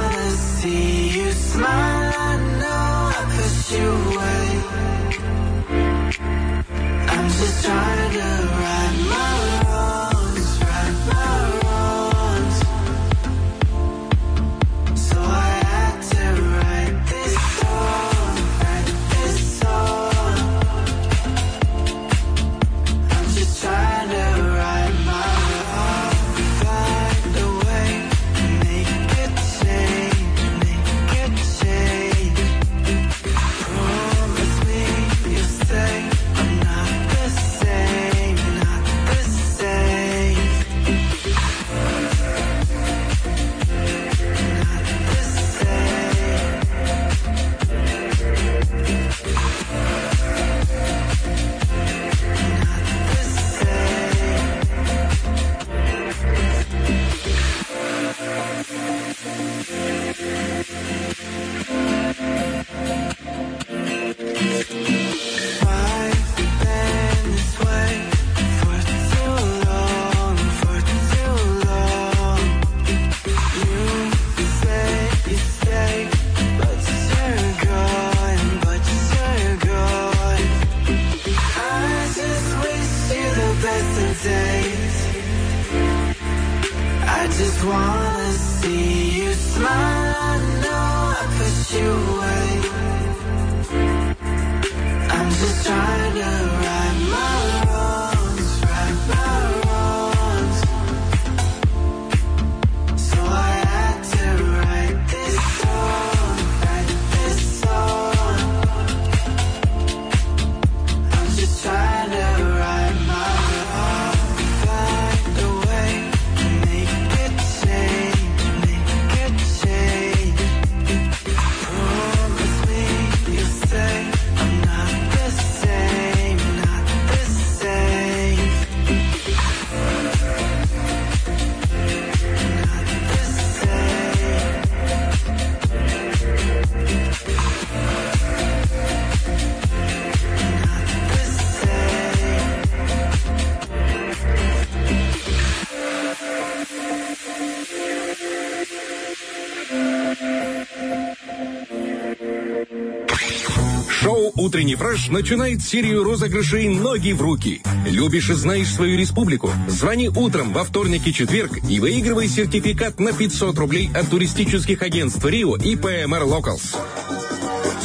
[154.67, 157.63] Шоу «Утренний фреш» начинает серию розыгрышей «Ноги в руки».
[157.89, 159.53] Любишь и знаешь свою республику?
[159.69, 165.25] Звони утром во вторник и четверг и выигрывай сертификат на 500 рублей от туристических агентств
[165.25, 166.75] «Рио» и ПМР «Локалс».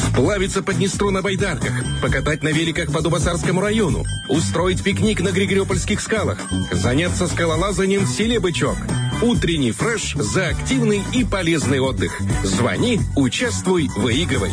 [0.10, 6.02] Сплавиться по Днестру на байдарках, покатать на великах по Дубасарскому району, устроить пикник на Григорьопольских
[6.02, 6.40] скалах,
[6.72, 8.78] заняться скалолазанием в селе Бычок.
[9.22, 12.20] Утренний фреш за активный и полезный отдых.
[12.44, 14.50] Звони, участвуй, выигрывай.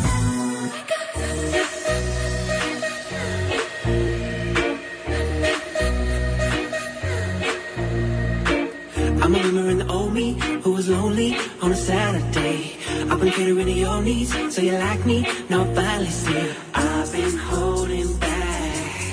[14.16, 15.22] So you like me.
[15.48, 19.04] Finally see I've been holding back,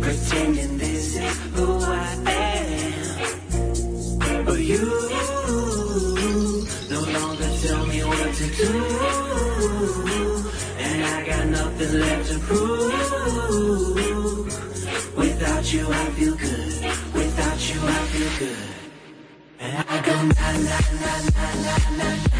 [0.00, 3.14] pretending this is who I am.
[4.44, 4.78] But you
[6.88, 8.72] no longer tell me what to do,
[10.78, 12.92] and I got nothing left to prove.
[15.16, 16.72] Without you, I feel good.
[17.12, 18.56] Without you, I feel good.
[19.58, 22.31] And I go na na na na na na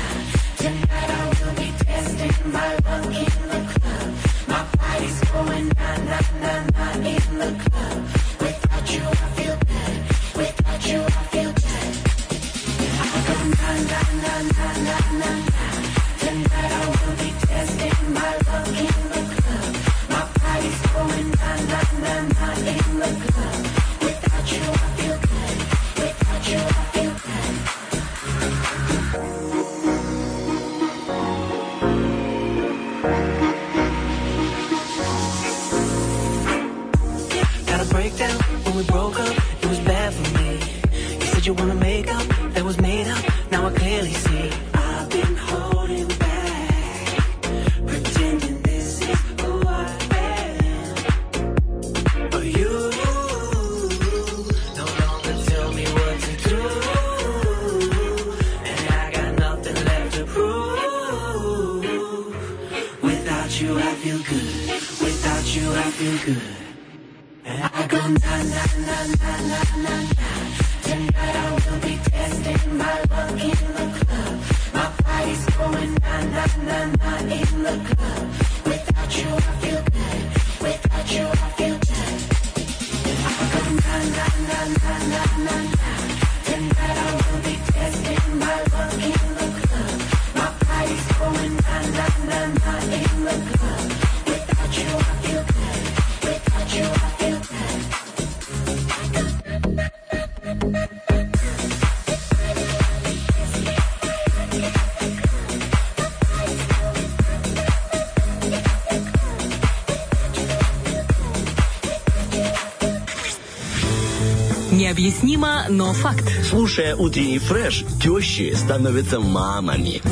[114.92, 116.30] Необъяснимо, но факт.
[116.44, 120.02] Слушая утренний фреш, тещи становятся мамами.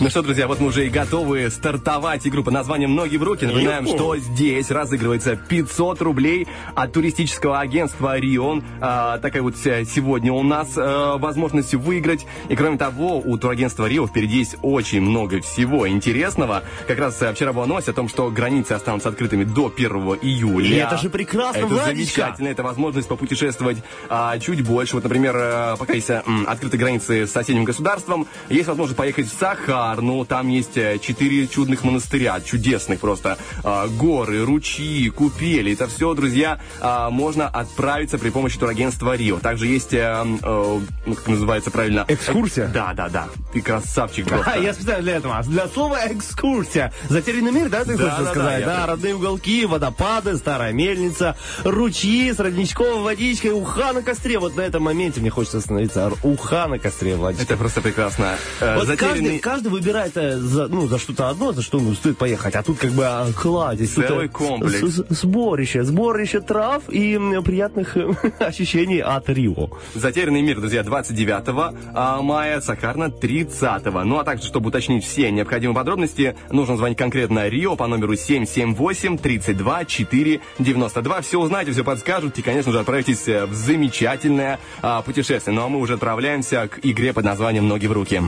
[0.00, 3.46] Ну что, друзья, вот мы уже и готовы стартовать игру под названием «Ноги в руки».
[3.46, 8.62] Напоминаем, что здесь разыгрывается 500 рублей от туристического агентства «Рион».
[8.80, 12.26] А, такая вот сегодня у нас э, возможность выиграть.
[12.48, 16.62] И кроме того, у турагентства «Рио» впереди есть очень много всего интересного.
[16.86, 19.90] Как раз э, вчера была новость о том, что границы останутся открытыми до 1
[20.22, 20.68] июля.
[20.68, 22.20] И это же прекрасно, Это Владечка.
[22.20, 22.48] замечательно.
[22.48, 23.78] Это возможность попутешествовать
[24.08, 24.94] а, чуть больше.
[24.94, 29.26] Вот, например, э, пока есть э, м, открыты границы с соседним государством, есть возможность поехать
[29.32, 30.24] в Сахарну.
[30.24, 33.38] Там есть э, четыре чудных монастыря, чудесных просто.
[33.64, 35.72] А, горы, ручьи, купели.
[35.72, 39.38] Это все, друзья, а, можно отправиться при помощи турагентства Рио.
[39.38, 40.82] Также есть, э, ну,
[41.14, 42.04] как называется правильно?
[42.08, 42.68] Экскурсия?
[42.68, 43.28] Да, да, да.
[43.52, 44.58] Ты красавчик А, просто.
[44.60, 45.42] я специально для этого.
[45.44, 46.92] Для слова экскурсия.
[47.08, 48.64] Затерянный мир, да, ты Да, хочешь да, сказать?
[48.64, 54.38] да, Да, родные уголки, водопады, старая мельница, ручьи с родничковой водичкой, уха на костре.
[54.38, 56.12] Вот на этом моменте мне хочется остановиться.
[56.22, 57.42] Уха на костре, Владик.
[57.42, 58.36] Это просто прекрасно.
[58.60, 61.94] Э, Вот каждый, затерянный- каждый выбирает э, за, ну, за что-то одно, за что ну,
[61.94, 62.54] стоит поехать.
[62.54, 63.94] А тут как бы а, кладезь.
[63.94, 64.80] тут, Целый э, комплекс.
[65.10, 65.82] Сборище.
[65.82, 69.68] Сборище трав и приятных э, ощущений от Рио.
[69.94, 75.74] Затерянный мир, друзья, 29 а, мая, Сахарна 30 Ну а также, чтобы уточнить все необходимые
[75.74, 81.20] подробности, нужно звонить конкретно Рио по номеру 778 32 4 92.
[81.22, 85.54] Все узнаете, все подскажут и, конечно же, отправитесь э, в замечательное а, путешествие.
[85.54, 88.20] Ну а мы уже отправляемся к игре под названием «Ноги в руки».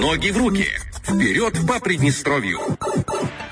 [0.00, 0.66] Ноги в руки.
[1.02, 2.60] Вперед по Приднестровью.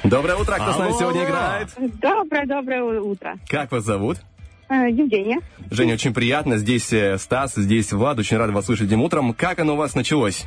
[0.05, 1.69] Доброе утро, кто с нами сегодня играет?
[2.01, 3.37] Доброе, доброе утро.
[3.49, 4.19] Как вас зовут?
[4.69, 5.41] Э, Евгения.
[5.71, 6.59] Женя, очень приятно.
[6.59, 8.19] Здесь э, Стас, здесь Влад.
[8.19, 9.35] Очень рад вас слышать этим утром.
[9.35, 10.47] Как оно у вас началось?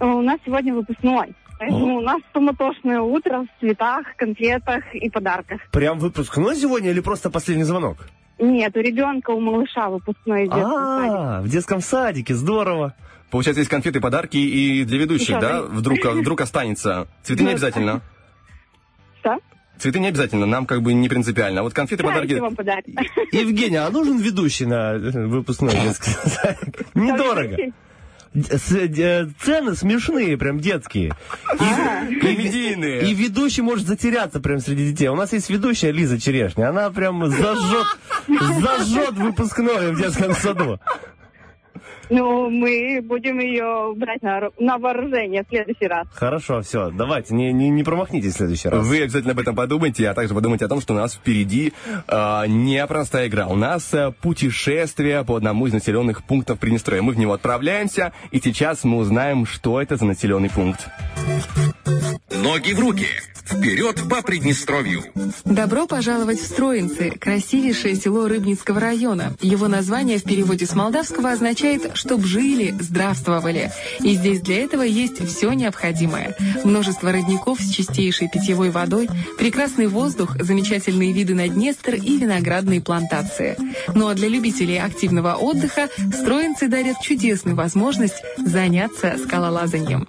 [0.00, 1.34] Э, У нас сегодня выпускной.
[1.58, 5.60] Поэтому у нас суматошное утро в цветах, конфетах и подарках.
[5.72, 8.08] Прям выпускной сегодня или просто последний звонок?
[8.38, 11.38] Нет, у ребенка, у малыша выпускной детского садика.
[11.38, 12.94] А, в детском садике, здорово.
[13.30, 15.62] Получается, есть конфеты, подарки и для ведущих, да?
[15.62, 17.08] Вдруг, вдруг останется.
[17.24, 18.00] Цветы не Ну, обязательно.
[19.20, 19.38] Что?
[19.78, 21.60] Цветы не обязательно, нам как бы не принципиально.
[21.60, 22.34] А Вот конфеты, подарки...
[22.34, 22.84] Вам подарок.
[23.32, 26.86] Евгения, а нужен ведущий на э, выпускной детский садик?
[26.94, 27.56] Недорого.
[28.34, 31.12] С- э, Цены смешные, прям детские.
[31.54, 33.08] И, Комедийные.
[33.10, 35.08] и ведущий может затеряться прям среди детей.
[35.08, 36.68] У нас есть ведущая Лиза Черешня.
[36.68, 37.86] Она прям зажжет,
[38.60, 40.78] зажжет выпускное в детском саду.
[42.10, 46.06] Ну, мы будем ее брать на, на вооружение в следующий раз.
[46.14, 48.86] Хорошо, все, давайте, не, не, не промахнитесь в следующий раз.
[48.86, 51.72] Вы обязательно об этом подумайте, а также подумайте о том, что у нас впереди
[52.06, 53.46] э, непростая игра.
[53.46, 57.02] У нас э, путешествие по одному из населенных пунктов Приднестровья.
[57.02, 60.88] Мы в него отправляемся, и сейчас мы узнаем, что это за населенный пункт.
[62.30, 63.06] Ноги в руки.
[63.50, 65.04] Вперед по Приднестровью.
[65.46, 69.34] Добро пожаловать в Строинцы, красивейшее село Рыбницкого района.
[69.40, 73.72] Его название в переводе с молдавского означает «чтоб жили, здравствовали».
[74.00, 76.36] И здесь для этого есть все необходимое.
[76.62, 83.56] Множество родников с чистейшей питьевой водой, прекрасный воздух, замечательные виды на Днестр и виноградные плантации.
[83.94, 90.06] Ну а для любителей активного отдыха Строинцы дарят чудесную возможность заняться скалолазанием.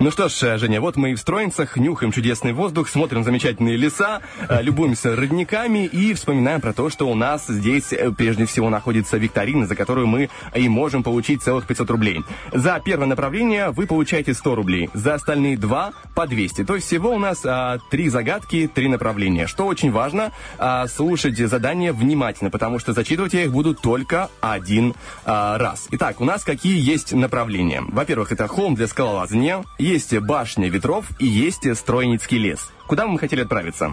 [0.00, 3.76] Ну что ж, э, Женя, вот мы и в Строинцах, нюхаем чудесный воздух, смотрим замечательные
[3.76, 8.70] леса, э, любуемся родниками и вспоминаем про то, что у нас здесь э, прежде всего
[8.70, 12.24] находится викторина, за которую мы и можем получить целых 500 рублей.
[12.52, 16.64] За первое направление вы получаете 100 рублей, за остальные два по 200.
[16.64, 19.46] То есть всего у нас а, три загадки, три направления.
[19.46, 24.94] Что очень важно, а, слушать задания внимательно, потому что зачитывать я их буду только один
[25.24, 25.86] а, раз.
[25.92, 27.84] Итак, у нас какие есть направления?
[27.86, 32.70] Во-первых, это холм для скалолазания, есть башня ветров и есть Стройницкий лес.
[32.86, 33.92] Куда мы хотели отправиться?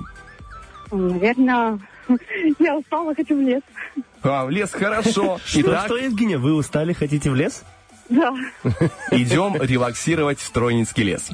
[0.92, 1.80] Наверное,
[2.60, 3.62] я устала, хочу в лес.
[4.24, 5.40] А, в лес хорошо.
[5.46, 7.64] Что, Итак, что, Евгения, вы устали, хотите в лес?
[8.10, 8.34] Да.
[9.12, 11.30] идем релаксировать в Стройницкий лес.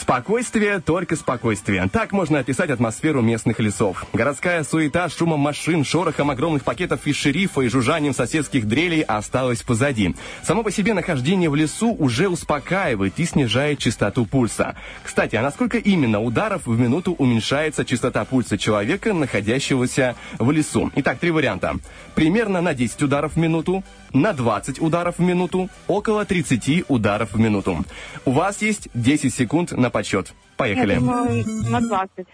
[0.00, 1.88] Спокойствие, только спокойствие.
[1.90, 4.06] Так можно описать атмосферу местных лесов.
[4.12, 10.14] Городская суета, шумом машин, шорохом огромных пакетов из шерифа и жужжанием соседских дрелей осталась позади.
[10.44, 14.76] Само по себе нахождение в лесу уже успокаивает и снижает частоту пульса.
[15.02, 20.92] Кстати, а насколько именно ударов в минуту уменьшается частота пульса человека, находящегося в лесу?
[20.94, 21.74] Итак, три варианта.
[22.14, 27.40] Примерно на 10 ударов в минуту, на 20 ударов в минуту, около 30 ударов в
[27.40, 27.84] минуту.
[28.24, 30.32] У вас есть 10 секунд на подсчет.
[30.56, 30.94] Поехали.
[30.94, 32.26] Я думаю, на 20.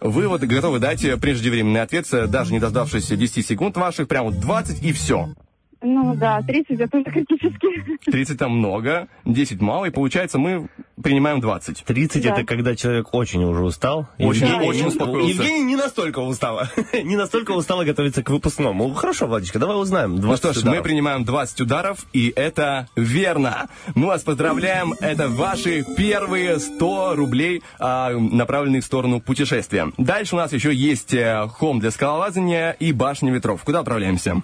[0.00, 4.26] Вы вот готовы дать э, преждевременный ответ, э, даже не дождавшись 10 секунд ваших, прям
[4.26, 5.34] вот 20 и все.
[5.82, 8.10] Ну да, 30 это уже критически.
[8.10, 10.68] 30 там много, 10 мало, и получается мы
[11.02, 11.84] принимаем 20.
[11.84, 12.30] 30 Да.
[12.34, 14.06] это когда человек очень уже устал.
[14.18, 15.32] Очень- Евгений- очень успокоился.
[15.42, 16.68] Евгений не настолько устала.
[17.02, 18.92] не настолько устала готовиться к выпускному.
[18.92, 20.16] Хорошо, Владичка, давай узнаем.
[20.16, 20.84] Ну 20 что ж, мы ударов.
[20.84, 23.68] принимаем 20 ударов, и это верно.
[23.94, 29.90] Мы вас поздравляем, это ваши первые 100 рублей, а, направленные в сторону путешествия.
[29.96, 33.62] Дальше у нас еще есть э, холм для скалолазания и башня ветров.
[33.64, 34.42] Куда отправляемся?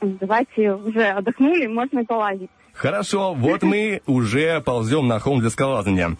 [0.00, 2.50] Давайте уже отдохнули, можно полазить.
[2.72, 6.16] Хорошо, вот мы уже ползем на холм для скалолазания.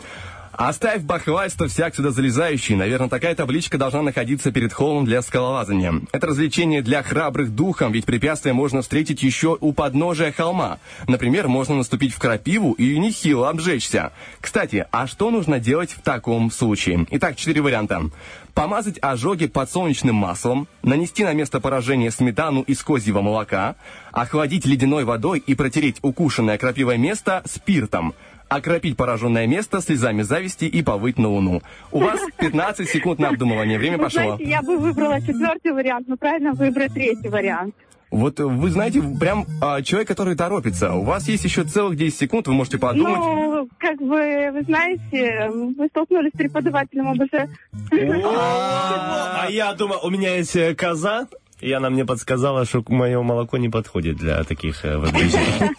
[0.53, 2.75] Оставь бахвальство всяк сюда залезающий.
[2.75, 6.03] Наверное, такая табличка должна находиться перед холмом для скалолазания.
[6.13, 10.79] Это развлечение для храбрых духом, ведь препятствия можно встретить еще у подножия холма.
[11.09, 14.13] Например, можно наступить в крапиву и нехило обжечься.
[14.43, 17.07] Кстати, а что нужно делать в таком случае?
[17.11, 18.11] Итак, четыре варианта.
[18.55, 23.77] Помазать ожоги подсолнечным маслом, нанести на место поражения сметану из козьего молока,
[24.13, 28.15] охладить ледяной водой и протереть укушенное крапивое место спиртом,
[28.49, 31.63] окропить пораженное место слезами зависти и повыть на луну.
[31.93, 33.79] У вас 15 секунд на обдумывание.
[33.79, 34.23] Время пошло.
[34.37, 37.75] знаете, я бы выбрала четвертый вариант, но правильно выбрать третий вариант.
[38.11, 40.95] Вот вы знаете, прям а, человек, который торопится.
[40.95, 43.19] У вас есть еще целых 10 секунд, вы можете подумать.
[43.19, 47.49] Ну, как бы, вы знаете, вы столкнулись с преподавателем ОБЖ.
[47.93, 51.29] А я думаю, у меня есть э, коза,
[51.61, 55.71] и она мне подсказала, что мое молоко не подходит для таких э, выдвижений.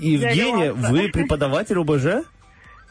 [0.00, 2.26] Евгения, вы преподаватель ОБЖ?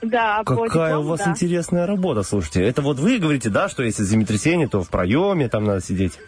[0.02, 1.32] Да, Какая у вас да.
[1.32, 2.62] интересная работа, слушайте.
[2.62, 6.20] Это вот вы говорите, да, что если землетрясение, то в проеме там надо сидеть.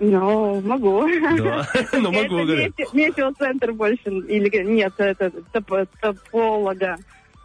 [0.00, 1.06] Ну, могу.
[1.38, 2.68] Да, ну могу, говорю.
[2.68, 6.96] метео- метеоцентр больше, или нет, это топ- тополога,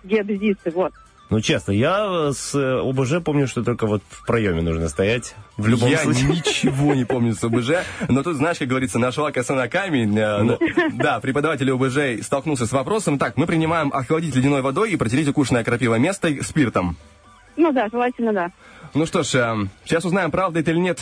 [0.06, 0.94] геодезисты, вот.
[1.30, 5.36] Ну, честно, я с э, ОБЖ помню, что только вот в проеме нужно стоять.
[5.58, 6.28] В любом я случае.
[6.30, 7.72] ничего не помню с ОБЖ,
[8.08, 10.18] но тут, знаешь, как говорится, нашла коса на камень.
[10.18, 10.60] э, ну,
[10.94, 13.18] Да, преподаватель ОБЖ столкнулся с вопросом.
[13.18, 16.96] Так, мы принимаем охладить ледяной водой и протереть укушенное крапива место спиртом.
[17.58, 18.52] Ну да, желательно да.
[18.94, 21.02] Ну что ж, э, сейчас узнаем, правда это или нет.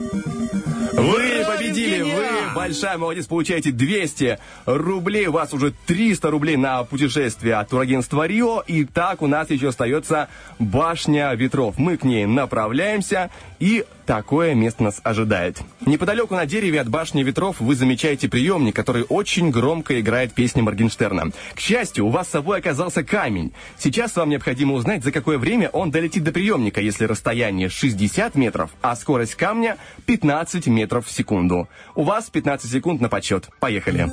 [0.00, 7.56] Вы победили, вы большая молодец, получаете 200 рублей, у вас уже 300 рублей на путешествие
[7.56, 10.28] от турагентства Рио, и так у нас еще остается
[10.58, 11.74] башня ветров.
[11.76, 15.62] Мы к ней направляемся, и такое место нас ожидает.
[15.86, 21.30] Неподалеку на дереве от башни ветров вы замечаете приемник, который очень громко играет песни Моргенштерна.
[21.54, 23.52] К счастью, у вас с собой оказался камень.
[23.78, 28.72] Сейчас вам необходимо узнать, за какое время он долетит до приемника, если расстояние 60 метров,
[28.82, 29.76] а скорость камня
[30.06, 31.68] 15 метров в секунду.
[31.94, 33.48] У вас 15 секунд на подсчет.
[33.60, 34.08] Поехали.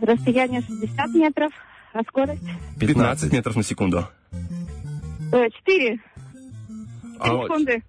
[0.00, 1.52] Расстояние 60 метров,
[1.92, 2.44] а скорость
[2.78, 4.06] 15 метров на секунду.
[5.32, 5.98] э, 4
[7.18, 7.82] А секунды.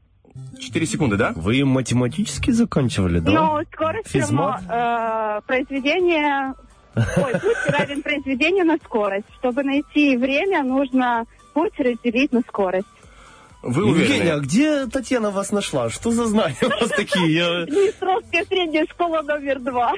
[0.60, 1.34] 4 секунды, да?
[1.36, 3.32] Вы математически заканчивали, да?
[3.32, 4.64] Но скорость все равно Физмат?
[4.70, 6.54] э, произведение...
[6.96, 9.28] Ой, путь равен произведению на скорость.
[9.40, 12.88] Чтобы найти время, нужно путь разделить на скорость.
[13.64, 15.92] Вы Евгения, а где Татьяна вас нашла?
[15.92, 17.32] Что за знания у вас такие?
[17.36, 19.94] Я- Днестровская средняя школа номер два.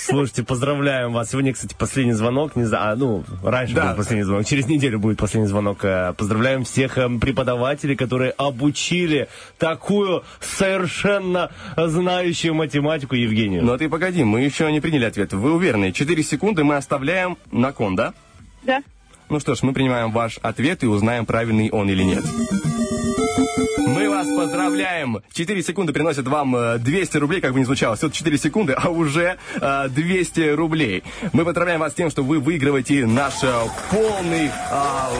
[0.00, 1.30] Слушайте, поздравляем вас.
[1.30, 2.54] Сегодня, кстати, последний звонок.
[2.54, 3.88] Не знаю, а, ну, раньше Да.
[3.90, 4.46] был последний звонок.
[4.46, 5.84] Через неделю будет последний звонок.
[5.84, 9.28] Э, Поздравляем всех э, преподавателей, которые обучили
[9.58, 13.64] такую совершенно знающую математику Евгению.
[13.64, 15.32] Но ты погоди, мы еще не приняли ответ.
[15.32, 15.90] Вы уверены?
[15.92, 18.14] 4 секунды мы оставляем на кон, да?
[18.62, 18.80] Да.
[19.28, 22.24] Ну что ж, мы принимаем ваш ответ и узнаем, правильный он или нет.
[23.78, 25.22] Мы вас поздравляем!
[25.32, 27.96] 4 секунды приносят вам э, 200 рублей, как бы ни звучало.
[27.96, 31.02] Всего 4 секунды, а уже э, 200 рублей.
[31.32, 33.52] Мы поздравляем вас с тем, что вы выигрываете наш э,
[33.90, 35.10] полный, а,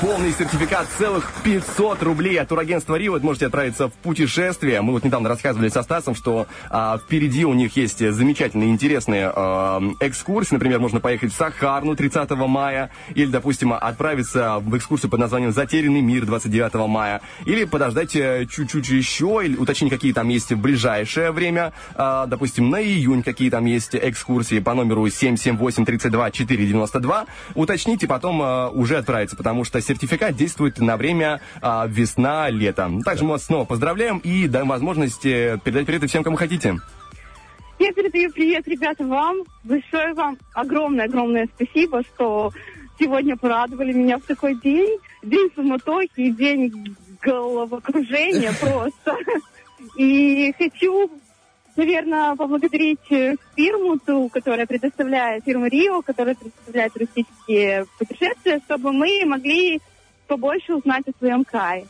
[0.00, 3.12] полный сертификат целых 500 рублей от турагентства Рио.
[3.12, 4.80] Вы можете отправиться в путешествие.
[4.82, 9.80] Мы вот недавно рассказывали со Стасом, что а, впереди у них есть замечательные, интересные э,
[10.00, 10.54] экскурсии.
[10.54, 16.02] Например, можно поехать в Сахарну 30 мая, или, допустим, отправиться в экскурсию под названием «Затерянный
[16.02, 21.30] мир» 29 мая, или подождать э, чуть-чуть еще, или уточнить, какие там есть в ближайшее
[21.30, 28.68] время, а, допустим, на июнь какие там есть экскурсии по номеру 778-32-492, уточните, потом э,
[28.68, 32.90] уже отправиться, потому что сертификат действует на время а, весна-лето.
[33.02, 36.76] Также мы вас снова поздравляем и даем возможность э, передать привет всем, кому хотите.
[37.78, 39.38] Я передаю привет, ребята, вам.
[39.64, 42.52] Большое вам огромное-огромное спасибо, что
[42.98, 44.98] сегодня порадовали меня в такой день.
[45.22, 49.16] День суматохи и день головокружения просто.
[49.96, 51.10] И хочу,
[51.76, 59.22] наверное, поблагодарить э, фирму ту, которая предоставляет, фирму Рио, которая предоставляет туристические путешествия, чтобы мы
[59.24, 59.80] могли
[60.26, 61.86] побольше узнать о своем крае.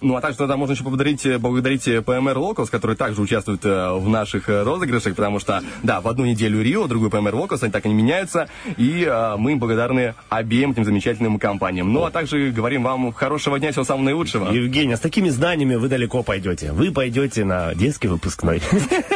[0.00, 3.64] Ну, а также тогда можно еще поблагодарить, э, поблагодарить э, PMR Locals, которые также участвуют
[3.64, 7.58] э, в наших э, розыгрышах, потому что, да, в одну неделю Рио, другую PMR Locals,
[7.62, 11.92] они так и не меняются, и э, мы им благодарны обеим этим замечательным компаниям.
[11.92, 14.50] Ну, а также говорим вам хорошего дня, всего самого наилучшего.
[14.52, 16.72] Евгения, с такими знаниями вы далеко пойдете.
[16.72, 18.60] Вы пойдете на детский выпускной.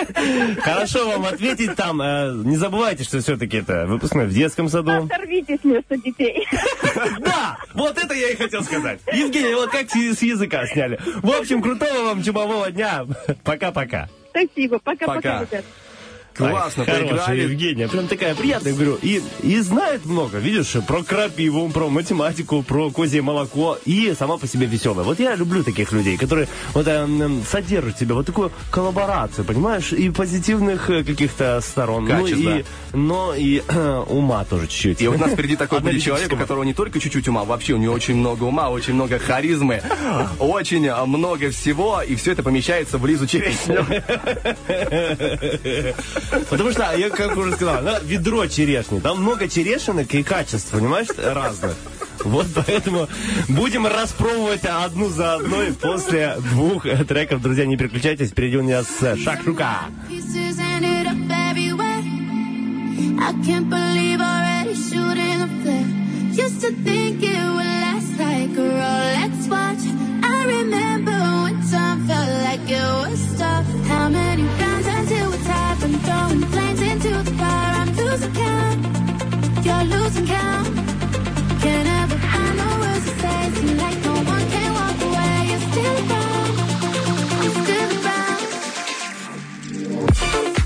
[0.63, 2.01] Хорошо вам ответить там.
[2.03, 5.05] Э, Не забывайте, что все-таки это выпускной в детском саду.
[5.05, 6.47] Оторвитесь вместо детей.
[7.21, 9.01] Да, вот это я и хотел сказать.
[9.13, 10.99] Евгения, вот как с языка сняли.
[11.23, 13.07] В общем, крутого вам чумового дня.
[13.45, 14.09] Пока-пока.
[14.31, 14.79] Спасибо.
[14.79, 15.41] Пока-пока, Пока.
[15.41, 15.65] ребят.
[16.35, 17.41] Классно, Ай, хорошая поиграли.
[17.43, 18.99] Евгения, прям такая приятная, говорю.
[19.03, 23.79] И, и знает много, видишь, про крапиву, про математику, про козье молоко.
[23.85, 25.05] И сама по себе веселая.
[25.05, 30.11] Вот я люблю таких людей, которые вот эм, содержат себе вот такую коллаборацию, понимаешь, и
[30.11, 32.07] позитивных э, каких-то сторон.
[32.07, 32.37] Качества.
[32.37, 35.03] Ну и, но и э, ума тоже чуть-чуть.
[35.03, 37.75] И вот у нас впереди такой будет человек, у которого не только чуть-чуть ума, вообще
[37.75, 39.83] у него очень много ума, очень много харизмы,
[40.39, 43.85] очень а, много всего, и все это помещается в Лизу Черешню.
[46.49, 49.01] Потому что, я как уже сказал, она ведро черешни.
[49.01, 51.75] Там много черешинок и качеств, понимаешь, разных.
[52.25, 53.09] Вот поэтому
[53.49, 57.43] будем распробовать одну за одной после двух треков.
[57.43, 59.81] Друзья, не переключайтесь, впереди у нас э, Шакшука.
[63.25, 63.73] I can't.
[70.43, 73.67] I remember when time felt like it was tough.
[73.87, 74.43] How many
[75.13, 76.01] until it's happened?
[76.03, 77.75] Throwing flames into the fire.
[77.81, 79.65] I'm losing count.
[79.65, 80.69] You're losing count.
[81.63, 83.51] Can't ever find the words to say.
[83.61, 85.35] Seem like no one can walk away.
[85.51, 86.55] You're still around.
[87.43, 87.55] You're.
[87.65, 87.91] Still
[90.47, 90.62] around.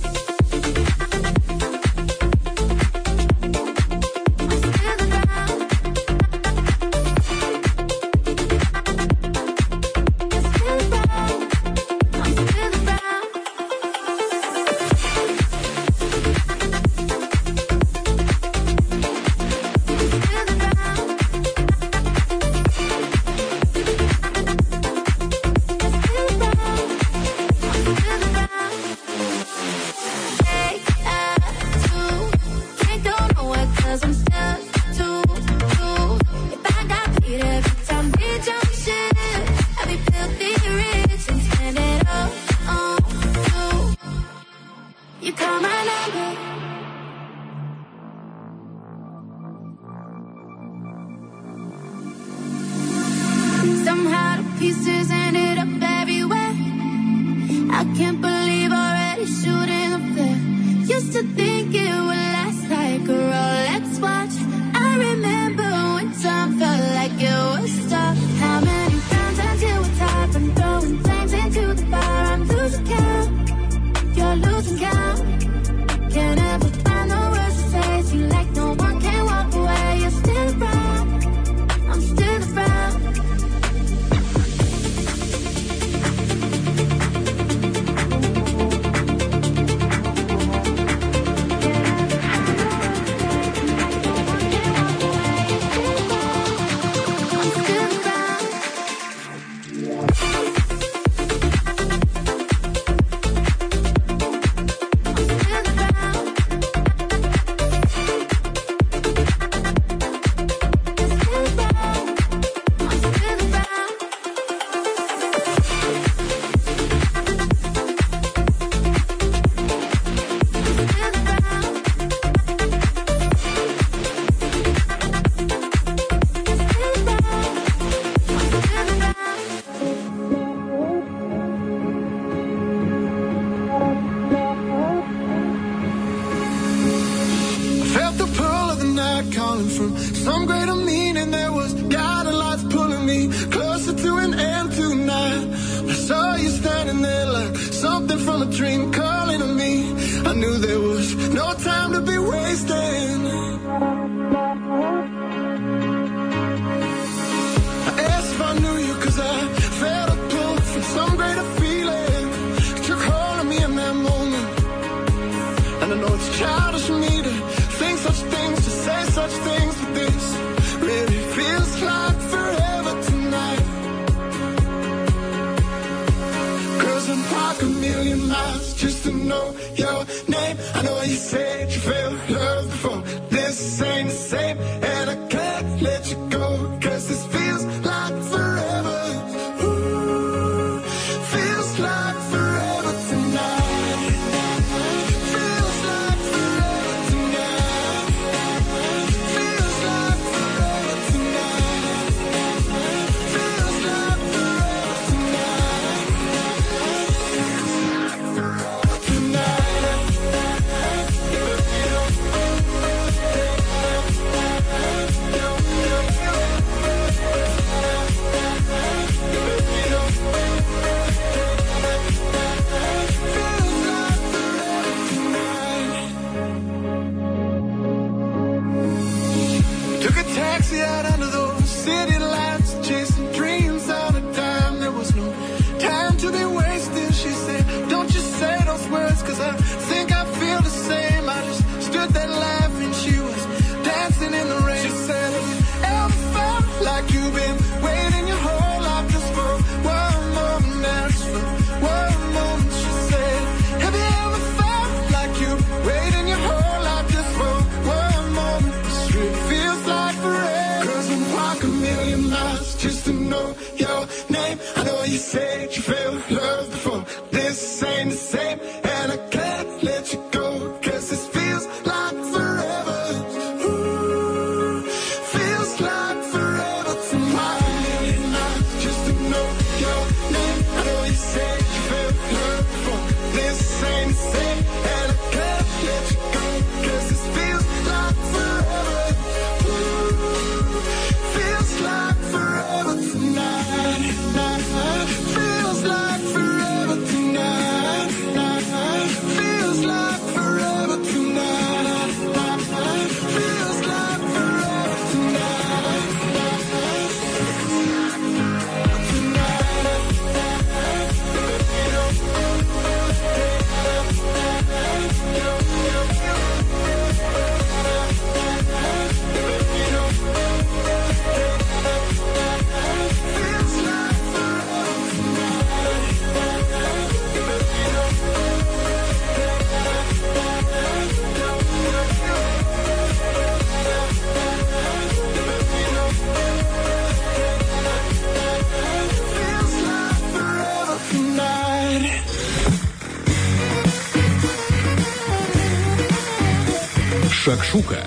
[347.77, 348.07] Шакшука.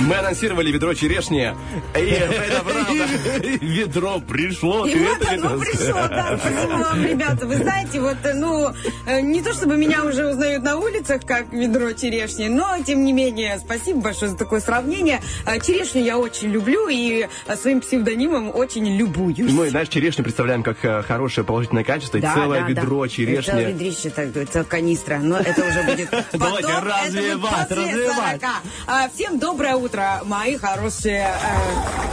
[0.00, 1.54] Мы анонсировали ведро черешни.
[1.96, 2.22] И
[2.64, 2.75] правда.
[3.60, 4.86] Ведро пришло.
[4.86, 7.46] И вот оно пришло, да, вам, ребята.
[7.46, 8.72] Вы знаете, вот, э, ну,
[9.06, 13.12] э, не то чтобы меня уже узнают на улицах, как ведро черешни, но, тем не
[13.12, 15.20] менее, спасибо большое за такое сравнение.
[15.46, 17.26] Э, Черешню я очень люблю и
[17.60, 19.38] своим псевдонимом очень любуюсь.
[19.38, 22.18] И мы, знаешь, черешню представляем как хорошее положительное качество.
[22.18, 23.08] И целое да, ведро да.
[23.08, 23.50] черешни.
[23.50, 25.18] Целое ведрище, так, целая канистра.
[25.18, 26.38] Но это уже будет потом.
[26.38, 28.40] Давайте развивать, развивать.
[28.40, 28.42] 40.
[28.86, 32.05] А, Всем доброе утро, мои хорошие э,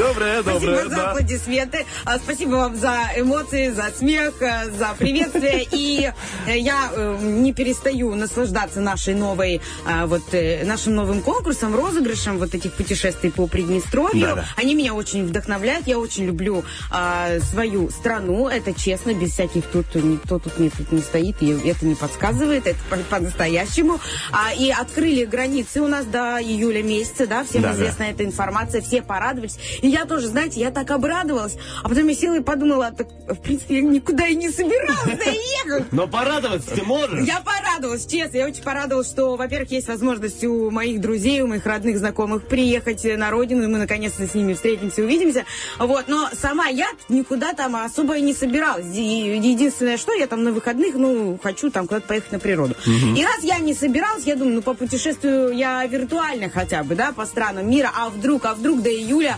[0.00, 1.10] Доброе, Спасибо доброе, за да.
[1.10, 1.86] аплодисменты.
[2.06, 5.66] А, Спасибо вам за эмоции, за смех, э, за приветствие.
[5.72, 6.10] И
[6.46, 9.60] э, я э, не перестаю наслаждаться нашей новой,
[10.06, 10.22] вот,
[10.64, 14.20] нашим новым конкурсом, розыгрышем вот этих путешествий по Приднестровью.
[14.28, 14.44] Да-да.
[14.56, 15.86] Они меня очень вдохновляют.
[15.86, 18.48] Я очень люблю а, свою страну.
[18.48, 21.36] Это честно, без всяких тут никто тут не, тут не стоит.
[21.42, 22.66] И это не подсказывает.
[22.66, 24.00] Это по- по-настоящему.
[24.32, 27.74] А, и открыли границы у нас до июля месяца, да, всем Да-да.
[27.74, 29.58] известна эта информация, все порадовались.
[29.82, 31.56] И я тоже, знаете, я так обрадовалась.
[31.82, 35.92] А потом я села и подумала, так, в принципе, я никуда и не собиралась доехать.
[35.92, 37.26] Но порадоваться ты можешь.
[37.26, 38.36] Я порадовалась, честно.
[38.36, 43.04] Я очень порадовалась, что, во-первых, есть возможность у моих друзей, у моих родных, знакомых приехать
[43.04, 45.44] на родину, и мы наконец-то с ними встретимся, увидимся.
[45.78, 46.04] Вот.
[46.08, 48.86] Но сама я никуда там особо и не собиралась.
[48.86, 52.74] Единственное, что я там на выходных, ну, хочу там куда-то поехать на природу.
[52.86, 57.12] И раз я не собиралась, я думаю, ну, по путешествию я виртуально хотя бы, да,
[57.12, 59.36] по странам мира, а вдруг, а вдруг до июля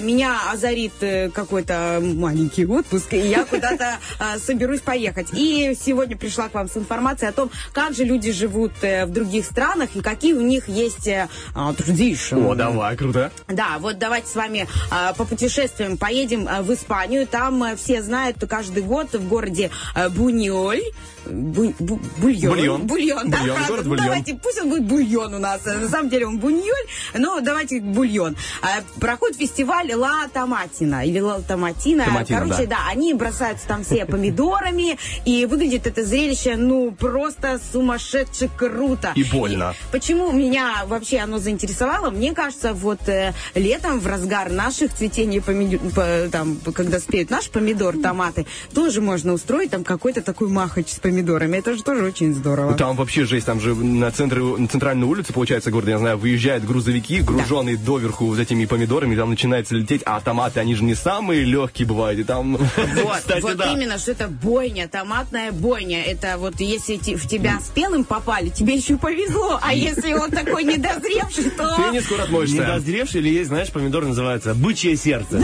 [0.00, 5.28] меня озарит э, какой-то маленький отпуск, и я куда-то а, соберусь поехать.
[5.32, 9.10] И сегодня пришла к вам с информацией о том, как же люди живут э, в
[9.10, 12.50] других странах и какие у них есть э, а, tradition.
[12.50, 13.30] О, давай, круто.
[13.48, 17.26] Да, вот давайте с вами а, по путешествиям поедем а, в Испанию.
[17.26, 20.82] Там а, все знают, каждый год в городе а, Буньоль
[21.24, 22.50] Бу- бу- бульон.
[22.56, 22.82] Бульон.
[22.88, 24.04] Бульон, да, Бульон, город Ну, Бульон.
[24.06, 25.64] давайте, пусть он будет бульон у нас.
[25.64, 28.34] На самом деле он буньоль, но давайте бульон.
[28.60, 32.04] А, проходит фестиваль Ла Томатина или Ла Томатина.
[32.04, 32.76] Томатина, Короче, да.
[32.76, 39.12] да, они бросаются там все помидорами, и выглядит это зрелище, ну, просто сумасшедше круто.
[39.14, 39.74] И больно.
[39.90, 42.10] Почему меня вообще оно заинтересовало?
[42.10, 47.50] Мне кажется, вот э, летом, в разгар наших цветений, помидор, по- там, когда спеют наш
[47.50, 51.58] помидор, томаты, тоже можно устроить там какой-то такой махач с помидорами.
[51.58, 52.74] Это же тоже очень здорово.
[52.74, 56.64] Там вообще жесть, там же на, центре, на центральную улицу, получается, города, я знаю, выезжают
[56.64, 59.30] грузовики, груженные доверху вот этими помидорами, там
[59.62, 62.56] начинается лететь, а томаты, они же не самые легкие бывают, и там...
[63.02, 63.72] Вот, Кстати, вот да.
[63.72, 66.02] именно, что это бойня, томатная бойня.
[66.02, 69.58] Это вот если в тебя спелым попали, тебе еще повезло.
[69.62, 71.90] А если он такой недозревший, то...
[71.92, 75.42] Недозревший или есть, знаешь, помидор называется бычье сердце.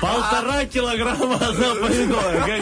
[0.00, 2.60] Полтора килограмма одна помидора.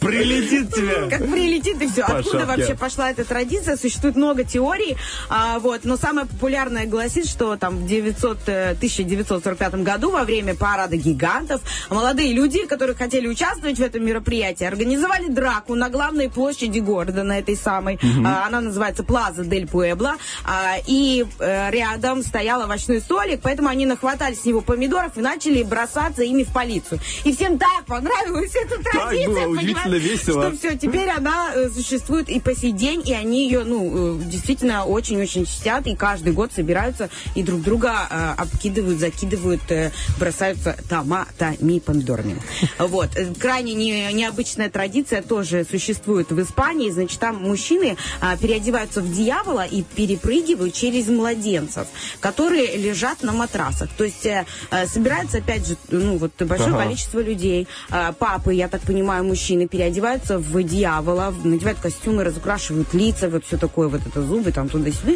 [0.00, 1.08] Прилетит тебе.
[1.10, 2.06] Как прилетит и все.
[2.06, 2.56] По Откуда шапке.
[2.56, 3.76] вообще пошла эта традиция?
[3.76, 4.96] Существует много теорий,
[5.28, 10.54] а, вот, но самая популярная гласит, что там в 900, э, 1945 году во время
[10.54, 11.60] парада гигантов
[11.90, 17.38] молодые люди, которые хотели участвовать в этом мероприятии, организовали драку на главной площади города, на
[17.38, 17.98] этой самой.
[18.24, 20.16] А, она называется Плаза Дель Пуэбло.
[20.44, 25.62] А, и э, рядом стоял овощной столик, поэтому они нахватали с него помидоров и начали
[25.62, 27.00] бросаться ими в полицию.
[27.24, 29.60] И всем так понравилась эта традиция, было
[29.96, 30.48] удивительно весело.
[30.48, 34.22] что все, теперь она э, существует и по сей день, и они ее, ну, э,
[34.24, 40.76] действительно очень-очень чтят, и каждый год собираются и друг друга э, обкидывают, закидывают, э, бросаются
[40.88, 42.40] томатами, помидорами.
[42.78, 43.10] Вот.
[43.38, 46.90] Крайне не- необычная традиция тоже существует в Испании.
[46.90, 51.86] Значит, там мужчины а, переодеваются в дьявола и перепрыгивают через младенцев,
[52.20, 53.90] которые лежат на матрасах.
[53.96, 54.44] То есть э,
[54.86, 56.84] собирается, опять же, ну, вот большое Ага.
[56.84, 57.66] количество людей.
[57.90, 63.56] А, Папы, я так понимаю, мужчины переодеваются в дьявола, надевают костюмы, разукрашивают лица, вот все
[63.56, 65.12] такое, вот это зубы, там туда-сюда.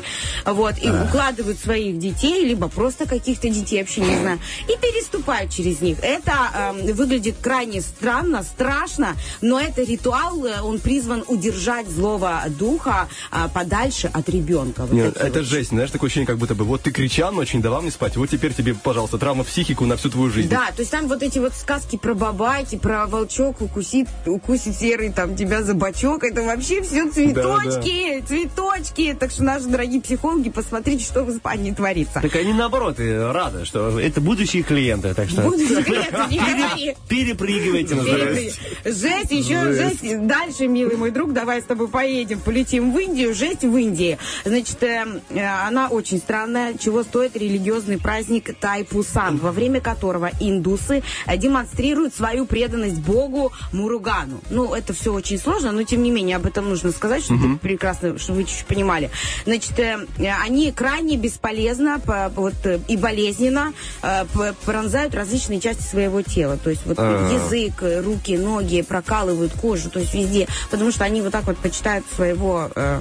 [0.47, 1.05] Вот, и А.
[1.05, 4.39] укладывают своих детей, либо просто каких-то детей, вообще не знаю,
[4.69, 5.99] и переступают через них.
[6.03, 13.09] Это эм, выглядит крайне странно, страшно, но это ритуал, э, он призван удержать злого духа
[13.31, 14.83] а, подальше от ребенка.
[14.83, 15.49] Вот Нет, это вот.
[15.49, 18.17] жесть, знаешь, такое ощущение, как будто бы вот ты кричал ночью, не давал мне спать,
[18.17, 20.49] вот теперь тебе, пожалуйста, травма в психику на всю твою жизнь.
[20.49, 25.11] Да, то есть там вот эти вот сказки про бабайки, про волчок укусит, укусит серый
[25.13, 29.17] там тебя за бочок, это вообще все цветочки, цветочки.
[29.19, 32.21] Так что наши дорогие психологи, посмотрите, что в Испании творится.
[32.21, 36.97] Так они наоборот рады, что это будущие клиенты, так что Будущие клиенты, не говори.
[37.09, 38.53] перепрыгивайте на здоровье.
[38.85, 40.03] Жесть, еще Жесть.
[40.03, 40.27] жесть.
[40.27, 43.35] Дальше, милый мой друг, давай с тобой поедем, полетим в Индию.
[43.35, 44.19] Жесть в Индии.
[44.45, 46.75] Значит, э, э, она очень странная.
[46.75, 54.41] Чего стоит религиозный праздник Тайпусан, во время которого индусы э, демонстрируют свою преданность богу Муругану.
[54.51, 57.59] Ну, это все очень сложно, но тем не менее об этом нужно сказать, чтобы Мгм.
[57.59, 59.11] прекрасно, чтобы вы чуть-чуть понимали.
[59.47, 60.07] Значит, э,
[60.45, 63.73] они крайне бесполезно по- вот, э, и болезненно
[64.03, 64.25] э,
[64.65, 66.57] пронзают различные части своего тела.
[66.63, 67.31] То есть вот А.
[67.33, 70.47] язык, э, руки, ноги прокалывают кожу, то есть везде.
[70.71, 72.71] Потому что они вот так вот почитают своего...
[72.75, 73.01] э,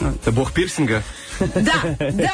[0.00, 1.02] Это бог пирсинга?
[1.38, 2.30] Да, да,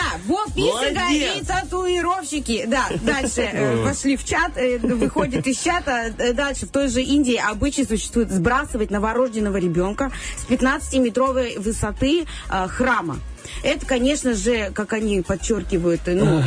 [0.54, 1.42] писага Молодец.
[1.42, 2.64] и татуировщики.
[2.66, 6.12] Да, дальше э, пошли в чат, э, выходит из чата.
[6.18, 12.26] Э, Дальше в той же Индии обычай существует сбрасывать новорожденного ребенка с 15-метровой высоты
[12.68, 13.18] храма.
[13.62, 16.42] Это, конечно же, как они подчеркивают, э, ну,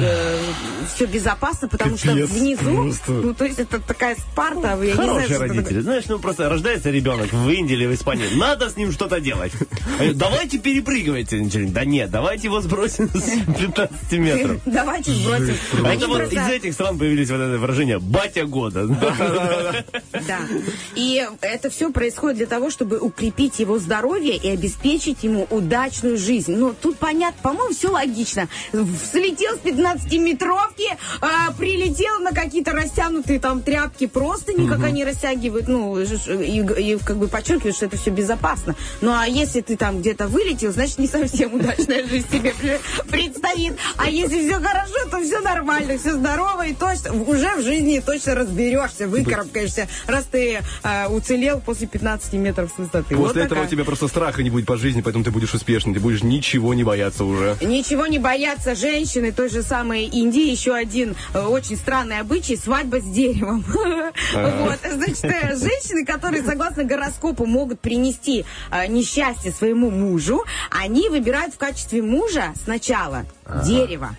[0.93, 3.11] все безопасно, потому что Капец внизу, просто.
[3.11, 5.63] ну, то есть это такая Спарта, я не знаю, Хорошие что это родители.
[5.63, 5.81] такое.
[5.81, 8.25] Знаешь, ну просто рождается ребенок в Индии или в Испании.
[8.35, 9.51] Надо с ним что-то делать.
[9.99, 11.37] Э, Давайте перепрыгивайте.
[11.67, 13.29] Да нет, давайте его сбросим с
[13.59, 14.61] 15 метров.
[14.65, 15.55] Давайте сбросим.
[15.85, 18.87] Это вот из этих стран появились вот это выражение «батя года».
[20.27, 20.39] Да.
[20.95, 26.55] И это все происходит для того, чтобы укрепить его здоровье и обеспечить ему удачную жизнь.
[26.55, 28.47] Но тут понятно, по-моему, все логично.
[28.71, 30.85] Слетел с 15-метровки,
[31.21, 34.85] а, прилетел на какие-то растянутые там тряпки, просто никак Мгм.
[34.87, 36.03] они растягивают, ну, и,
[36.93, 38.75] и как бы подчеркивают, что это все безопасно.
[39.01, 43.73] Ну, а если ты там где-то вылетел, значит, не совсем удачная жизнь тебе пре- предстоит.
[43.97, 48.35] А если все хорошо, то все нормально, все здорово и точно, уже в жизни точно
[48.35, 53.15] разберешься, выкарабкаешься, раз ты э, уцелел после 15 метров с высоты.
[53.15, 53.67] Вот После этого такая.
[53.67, 56.73] у тебя просто страха не будет по жизни, поэтому ты будешь успешным, ты будешь ничего
[56.73, 57.57] не бояться уже.
[57.61, 60.49] Ничего не боятся женщины той же самой Индии.
[60.49, 63.63] Еще один э, очень странный обычай– свадьба с деревом.
[64.33, 71.53] Вот, значит, э, женщины, которые, согласно гороскопу, могут принести э, несчастье своему мужу, они выбирают
[71.53, 73.25] в качестве мужа сначала
[73.65, 74.15] дерево.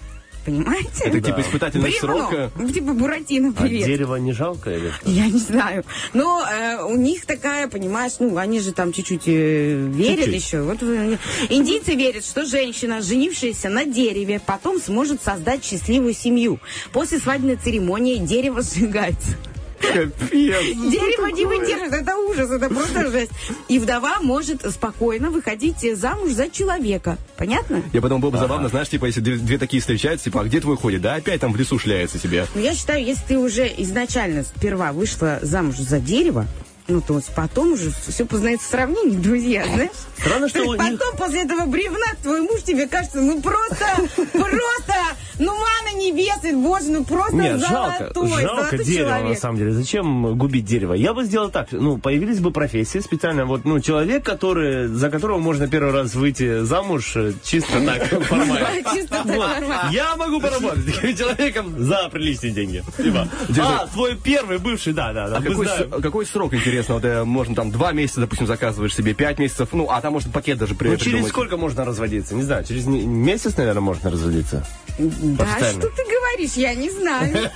[0.49, 1.05] Понимаете?
[1.05, 2.31] Это типа испытательного Бревно.
[2.31, 2.51] срока?
[2.73, 3.87] Типа Буратино, А привет.
[3.87, 5.11] дерево не жалко или что?
[5.11, 5.85] Я не знаю.
[6.15, 10.43] Но э, у них такая, понимаешь, ну, они же там чуть-чуть э, верят Чуть-чуть.
[10.45, 10.63] еще.
[10.63, 11.19] Вот, э,
[11.51, 16.61] индийцы верят, что женщина, женившаяся на дереве, потом сможет создать счастливую семью.
[16.93, 19.37] После свадебной церемонии дерево сжигается.
[19.81, 23.33] Дерево не выдержит, это ужас, это просто жесть.
[23.69, 27.19] И вдова может спокойно выходить замуж за человека.
[27.37, 27.83] Понятно?
[27.93, 30.77] Я потом было бы забавно, знаешь, типа, если две, такие встречаются, типа, а где твой
[30.77, 31.03] ходит?
[31.03, 32.47] Да, опять там в лесу шляется тебе.
[32.55, 36.47] Ну, я считаю, если ты уже изначально сперва вышла замуж за дерево,
[36.89, 39.91] ну, то есть потом уже все познается в сравнении, друзья, знаешь?
[40.19, 43.85] Странно, что есть них- потом после этого бревна твой муж тебе кажется, ну просто,
[44.33, 44.95] просто,
[45.39, 49.39] ну мана небесный, боже, ну просто Нет, жалко, золотой, жалко золотой дерево, на человек.
[49.39, 49.73] самом деле.
[49.73, 50.95] Зачем губить дерево?
[50.95, 55.39] Я бы сделал так, ну, появились бы профессии специально, вот, ну, человек, который, за которого
[55.39, 58.83] можно первый раз выйти замуж, э, чисто так, формально.
[58.95, 59.93] Чисто так.
[59.93, 62.83] Я могу поработать с таким человеком за приличные деньги.
[62.97, 63.29] Типа,
[63.61, 66.78] а, твой первый бывший, да, да, да, А какой срок, интересно?
[66.89, 70.31] Вот э, можно там два месяца, допустим, заказываешь себе, пять месяцев, ну, а там можно
[70.31, 71.31] пакет даже при- Ну, через придумать.
[71.33, 72.35] сколько можно разводиться?
[72.35, 74.67] Не знаю, через месяц, наверное, можно разводиться.
[74.99, 75.81] Да, Официально.
[75.81, 77.51] что ты говоришь, я не знаю.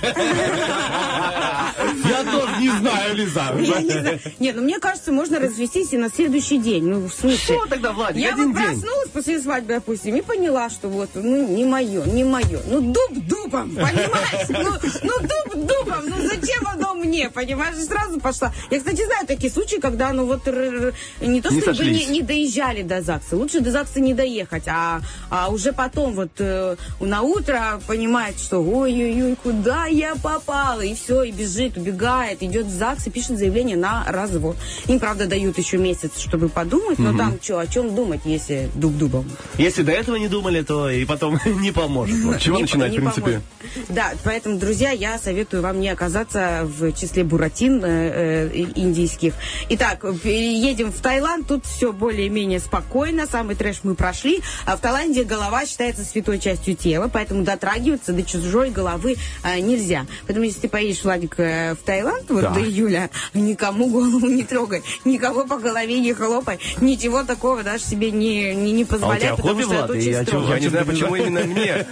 [2.05, 3.53] Я тоже не знаю, Лиза.
[3.59, 4.19] Я не знаю.
[4.39, 6.85] Нет, ну мне кажется, можно развестись и на следующий день.
[6.87, 7.37] Ну, в смысле?
[7.55, 8.65] Что тогда, Владик, Я один вот день?
[8.81, 12.61] проснулась после свадьбы, допустим, и поняла, что вот, ну, не мое, не мое.
[12.67, 14.47] Ну, дуб дубом, понимаешь?
[14.49, 14.71] Ну,
[15.03, 17.75] ну, дуб дубом, ну, зачем оно мне, понимаешь?
[17.77, 18.53] И сразу пошла.
[18.71, 22.09] Я, кстати, знаю такие случаи, когда, ну, вот, не то, Не чтобы не, сошлись.
[22.09, 23.35] не доезжали до ЗАГСа.
[23.35, 28.59] Лучше до ЗАГСа не доехать, а, а уже потом вот э, на утро понимает, что
[28.59, 30.81] ой-ой-ой, куда я попала?
[30.81, 34.55] И все, и бежит, убегает, идет в ЗАГС и пишет заявление на развод.
[34.87, 37.17] Им, правда, дают еще месяц, чтобы подумать, но Мгм.
[37.17, 39.29] там что, о чем думать, если дуб-дубом?
[39.57, 42.15] Если до этого не думали, то и потом не поможет.
[42.15, 43.21] С чего Не- начинать, не в принципе?
[43.21, 43.43] поможет.
[43.89, 48.71] Да, поэтому, друзья, я советую вам не оказаться в числе буратин э, э,
[49.03, 49.33] индийских.
[49.69, 54.41] Итак, едем в Таиланд, тут все более-менее спокойно, самый трэш мы прошли.
[54.65, 60.05] А в Таиланде голова считается святой частью тела, поэтому дотрагиваться до чужой головы э, нельзя.
[60.25, 62.49] Поэтому, если ты поедешь, Владик, э, в Таиланд вот Да.
[62.51, 68.11] до июля, никому голову не трогай, никого по голове не хлопай, ничего такого даже себе
[68.11, 69.97] не, не, не позволяй, А у тебя потому хобби, что это Влад?
[69.97, 70.53] очень Я, строго.
[70.53, 71.85] я не знаю, почему именно мне.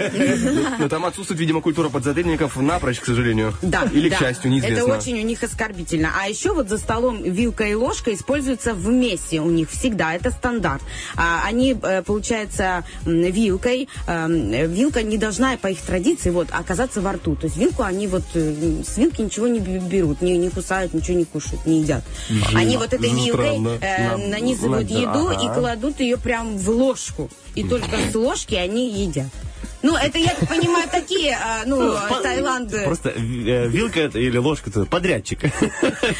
[0.79, 3.53] Но там отсутствует, видимо, культура подзатыльников напрочь, к сожалению.
[3.61, 4.83] Да, Или, к счастью, неизвестно.
[4.83, 6.11] Это очень у них оскорбительно.
[6.21, 10.13] А еще вот за столом вилка и ложка используются вместе у них всегда.
[10.13, 10.81] Это стандарт.
[11.15, 13.89] А, они, э, получается, вилкой.
[14.07, 17.35] э, Вилка не должна по их традиции вот оказаться во рту.
[17.35, 21.17] То есть вилку они вот э, с вилки ничего не берут, не, не кусают, ничего
[21.17, 22.03] не кушают, не едят.
[22.29, 25.41] Жи- Они вот этой вилкой э, На- нанизывают на- еду ага.
[25.43, 27.29] и кладут ее прям в ложку.
[27.55, 29.27] И только с ложки они едят.
[29.83, 32.83] Ну, это, я так понимаю, такие, а, ну, по- Таиланды.
[32.83, 35.39] Просто э, вилка это или ложка подрядчик.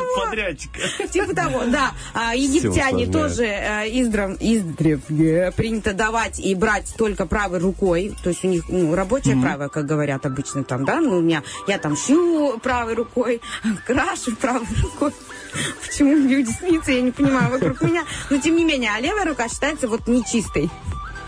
[0.00, 1.08] Нанимают подрядчика.
[1.08, 1.92] Типа того, да.
[2.14, 8.14] А, египтяне тоже э, издрав- издревле принято давать и брать только правой рукой.
[8.22, 11.00] То есть у них ну, рабочее правое, как говорят обычно там, да.
[11.00, 13.40] Ну, у меня, я там шью правой рукой,
[13.86, 15.12] крашу правой рукой.
[15.86, 18.04] Почему люди смеются, я не понимаю, вокруг меня.
[18.30, 20.70] Но тем не менее, а левая рука считается вот нечистой.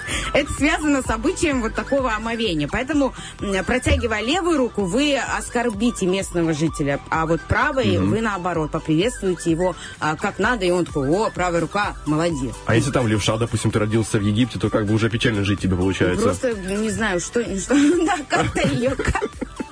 [0.34, 2.68] Это связано с обычаем вот такого омовения.
[2.70, 3.14] Поэтому,
[3.66, 8.10] протягивая левую руку, вы оскорбите местного жителя, а вот правой Мгм.
[8.10, 12.54] вы, наоборот, поприветствуете его а, как надо, и он такой, о, правая рука, молодец.
[12.66, 15.60] А если там левша, допустим, ты родился в Египте, то как бы уже печально жить
[15.60, 16.24] тебе получается.
[16.24, 17.74] Просто не знаю, что, что
[18.06, 18.94] да, как-то ее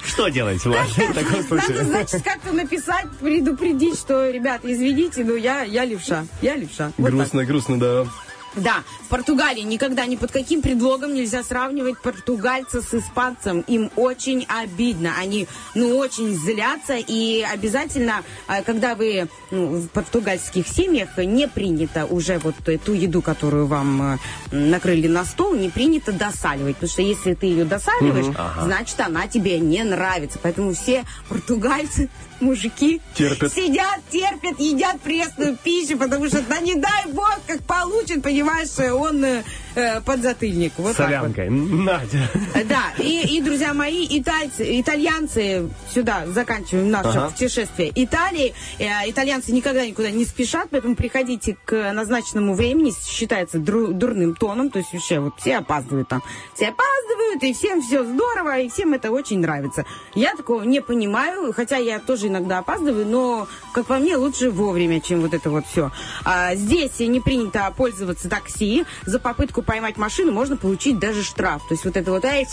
[0.05, 5.85] Что делать, в таком Надо, значит, как-то написать, предупредить, что, ребята, извините, но я, я
[5.85, 6.27] левша.
[6.43, 6.93] Я левша.
[6.99, 8.07] Грустно, грустно, да.
[8.57, 13.61] Да, в Португалии никогда ни под каким предлогом нельзя сравнивать португальца с испанцем.
[13.69, 15.15] Им очень обидно.
[15.19, 15.47] Они,
[15.77, 16.97] ну, очень злятся.
[16.97, 22.93] И обязательно, а, когда вы ну, в португальских семьях, не принято уже вот э, ту
[22.93, 24.19] еду, которую вам э,
[24.51, 26.77] накрыли на стол, не принято досаливать.
[26.77, 28.37] Потому что если ты ее досаливаешь, Мгм.
[28.37, 28.63] Ага.
[28.65, 30.39] значит, она тебе не нравится.
[30.43, 32.09] Поэтому все португальцы,
[32.41, 33.53] мужики, Терпят.
[33.53, 39.25] сидят, терпят, едят пресную пищу, потому что, да не дай бог, как получит, понимаешь, он
[39.25, 40.73] э, подзатыльник.
[40.79, 41.17] Вот так вот.
[41.37, 41.51] Солянкой.
[41.51, 42.29] Надя.
[42.55, 47.31] Э, Да, и, и, друзья мои, итальцы, итальянцы, сюда заканчиваем наше Ага.
[47.31, 47.93] путешествие.
[47.95, 54.35] Италии, э, итальянцы никогда никуда не спешат, поэтому приходите к назначенному времени, считается дру- дурным
[54.35, 56.23] тоном, то есть вообще вот все опаздывают там.
[56.55, 59.85] Все опаздывают, и всем все здорово, и всем это очень нравится.
[60.15, 65.01] Я такого не понимаю, хотя я тоже иногда опаздываю, но, как по мне, лучше вовремя,
[65.01, 65.91] чем вот это вот все.
[66.25, 68.85] А, здесь не принято пользоваться такси.
[69.05, 71.63] За попытку поймать машину можно получить даже штраф.
[71.69, 72.47] То есть вот это вот, эй,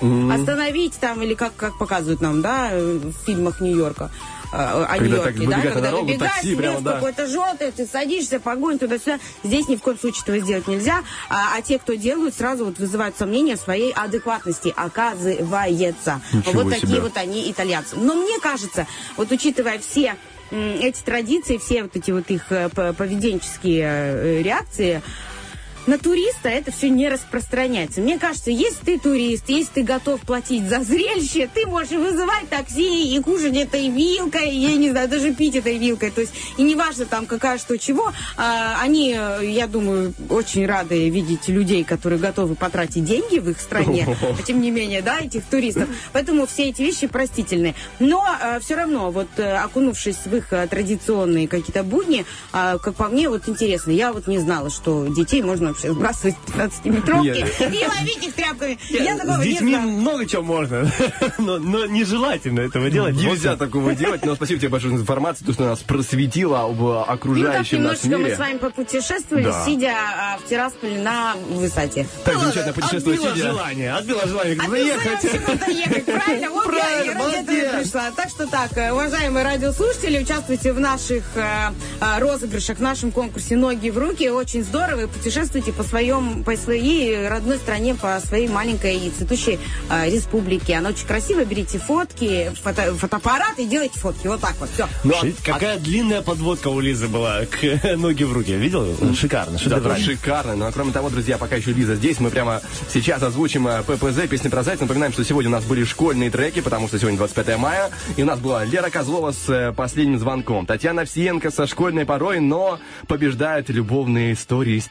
[0.00, 0.32] Мгм.
[0.32, 4.10] остановить там, или как, как показывают нам, да, э, в фильмах Нью-Йорка.
[4.52, 6.92] Э, О Когда Нью-Йорке, так да, выбегают на когда дорогу, выбегаешь, такси прямо, да.
[6.94, 9.18] какой-то желтый, ты садишься, погонь туда-сюда.
[9.44, 11.02] Здесь ни в коем случае этого сделать нельзя.
[11.28, 16.20] А, а те, кто делают, сразу вот вызывают сомнения в своей адекватности, оказывается.
[16.32, 16.80] Ничего вот себе.
[16.80, 17.96] такие вот они итальянцы.
[17.96, 20.16] Но мне кажется, вот учитывая все
[20.50, 25.02] эти традиции, все вот эти вот их э, поведенческие э, реакции,
[25.88, 28.02] на туриста это все не распространяется.
[28.02, 33.16] Мне кажется, если ты турист, если ты готов платить за зрелище, ты можешь вызывать такси,
[33.16, 36.10] и кушать этой вилкой, я не знаю, даже пить этой вилкой.
[36.10, 39.10] То есть, и неважно там какая что чего, а, они,
[39.42, 44.60] я думаю, очень рады видеть людей, которые готовы потратить деньги в их стране, а тем
[44.60, 45.88] не менее, да, этих туристов.
[46.12, 47.74] Поэтому все эти вещи простительны.
[47.98, 48.22] Но
[48.60, 53.30] все равно, вот э, окунувшись в их э, традиционные какие-то будни, а, как по мне,
[53.30, 57.60] вот интересно, я вот не знала, что детей можно вообще сбрасывать с 15-метровки Нет.
[57.60, 58.78] и ловить их тряпками.
[58.90, 60.90] Я такого не детьми много чего можно,
[61.38, 63.16] но, но нежелательно этого делать.
[63.16, 67.10] Нельзя такого делать, но спасибо тебе большое за информацию, то, что нас просветило об так
[67.14, 68.36] окружающем нас немножечко мы мире.
[68.36, 72.06] с вами попутешествовали, сидя а, в Тирасполе на высоте.
[72.24, 73.48] Так Ну, замечательно путешествовать Отбила сидя.
[73.50, 76.04] желание, отбила желание заехать.
[76.06, 76.50] правильно?
[76.50, 78.10] Вот я и ради этого пришла.
[78.10, 83.56] Так что так, э, уважаемые радиослушатели, участвуйте в наших э, э, розыгрышах, в нашем конкурсе
[83.56, 84.28] «Ноги в руки».
[84.28, 85.02] Очень здорово.
[85.02, 89.58] И путешествуйте по, своем, по своей родной стране, по своей маленькой и цветущей
[89.90, 90.74] э, республике.
[90.74, 91.44] Она очень красивая.
[91.44, 94.26] Берите фотки, фото- фотоаппарат и делайте фотки.
[94.26, 94.68] Вот так вот.
[94.72, 94.88] Все.
[95.04, 98.52] Ну, Ши- Какая длинная подводка у Лизы была к ноги в руки.
[98.54, 98.96] Видел?
[99.14, 100.04] Шикарно, Да, шедеврально.
[100.04, 100.56] шикарно.
[100.56, 102.60] Ну, а кроме того, друзья, пока еще Лиза здесь, мы прямо
[102.92, 104.82] сейчас озвучим ППЗ, песни про зайца.
[104.84, 107.90] Напоминаем, что сегодня у нас были школьные треки, потому что сегодня 25 мая.
[108.16, 110.66] И у нас была Лера Козлова с э, последним звонком.
[110.66, 114.88] Татьяна Овсиенко со школьной порой, но побеждают любовные истории с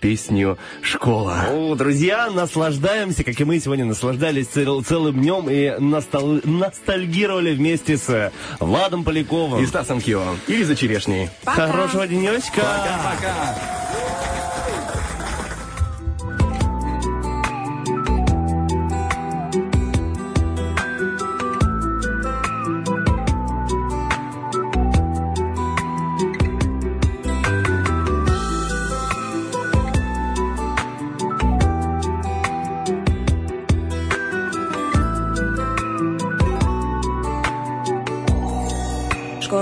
[0.81, 1.45] «Школа».
[1.51, 7.97] О, друзья, наслаждаемся, как и мы сегодня наслаждались цел- целым днем и настал- ностальгировали вместе
[7.97, 9.63] с Владом Поляковым.
[9.63, 10.23] И Стасом Кио.
[10.47, 11.29] И Лиза Черешней.
[11.45, 12.61] Хорошего денечка.
[12.61, 14.27] Пока-пока.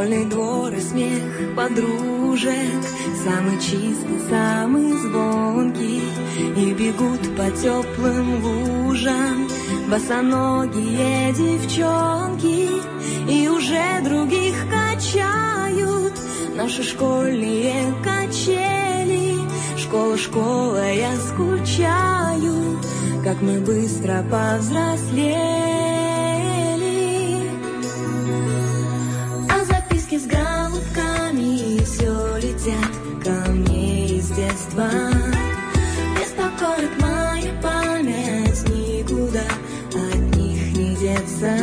[0.06, 2.84] Школьный двор и смех подружек.
[3.24, 6.04] Самый чистый, самый звонкий.
[6.56, 9.50] И бегут по теплым лужам
[9.90, 12.70] Босоногие девчонки.
[13.28, 16.14] И уже других качают
[16.56, 19.34] Наши школьные качели.
[19.76, 22.80] Школа, школа, я скучаю
[23.24, 26.05] как мы быстро повзрослели.
[34.76, 34.90] Детства.
[36.20, 39.44] Беспокоит моя память, никуда
[39.94, 41.56] от них не деться.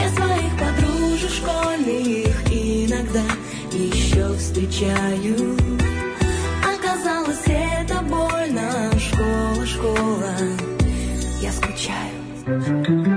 [0.00, 3.24] Я своих подружек школьных иногда
[3.72, 5.56] еще встречаю.
[6.62, 10.34] Оказалось, это больно, школа, школа,
[11.40, 13.07] я скучаю.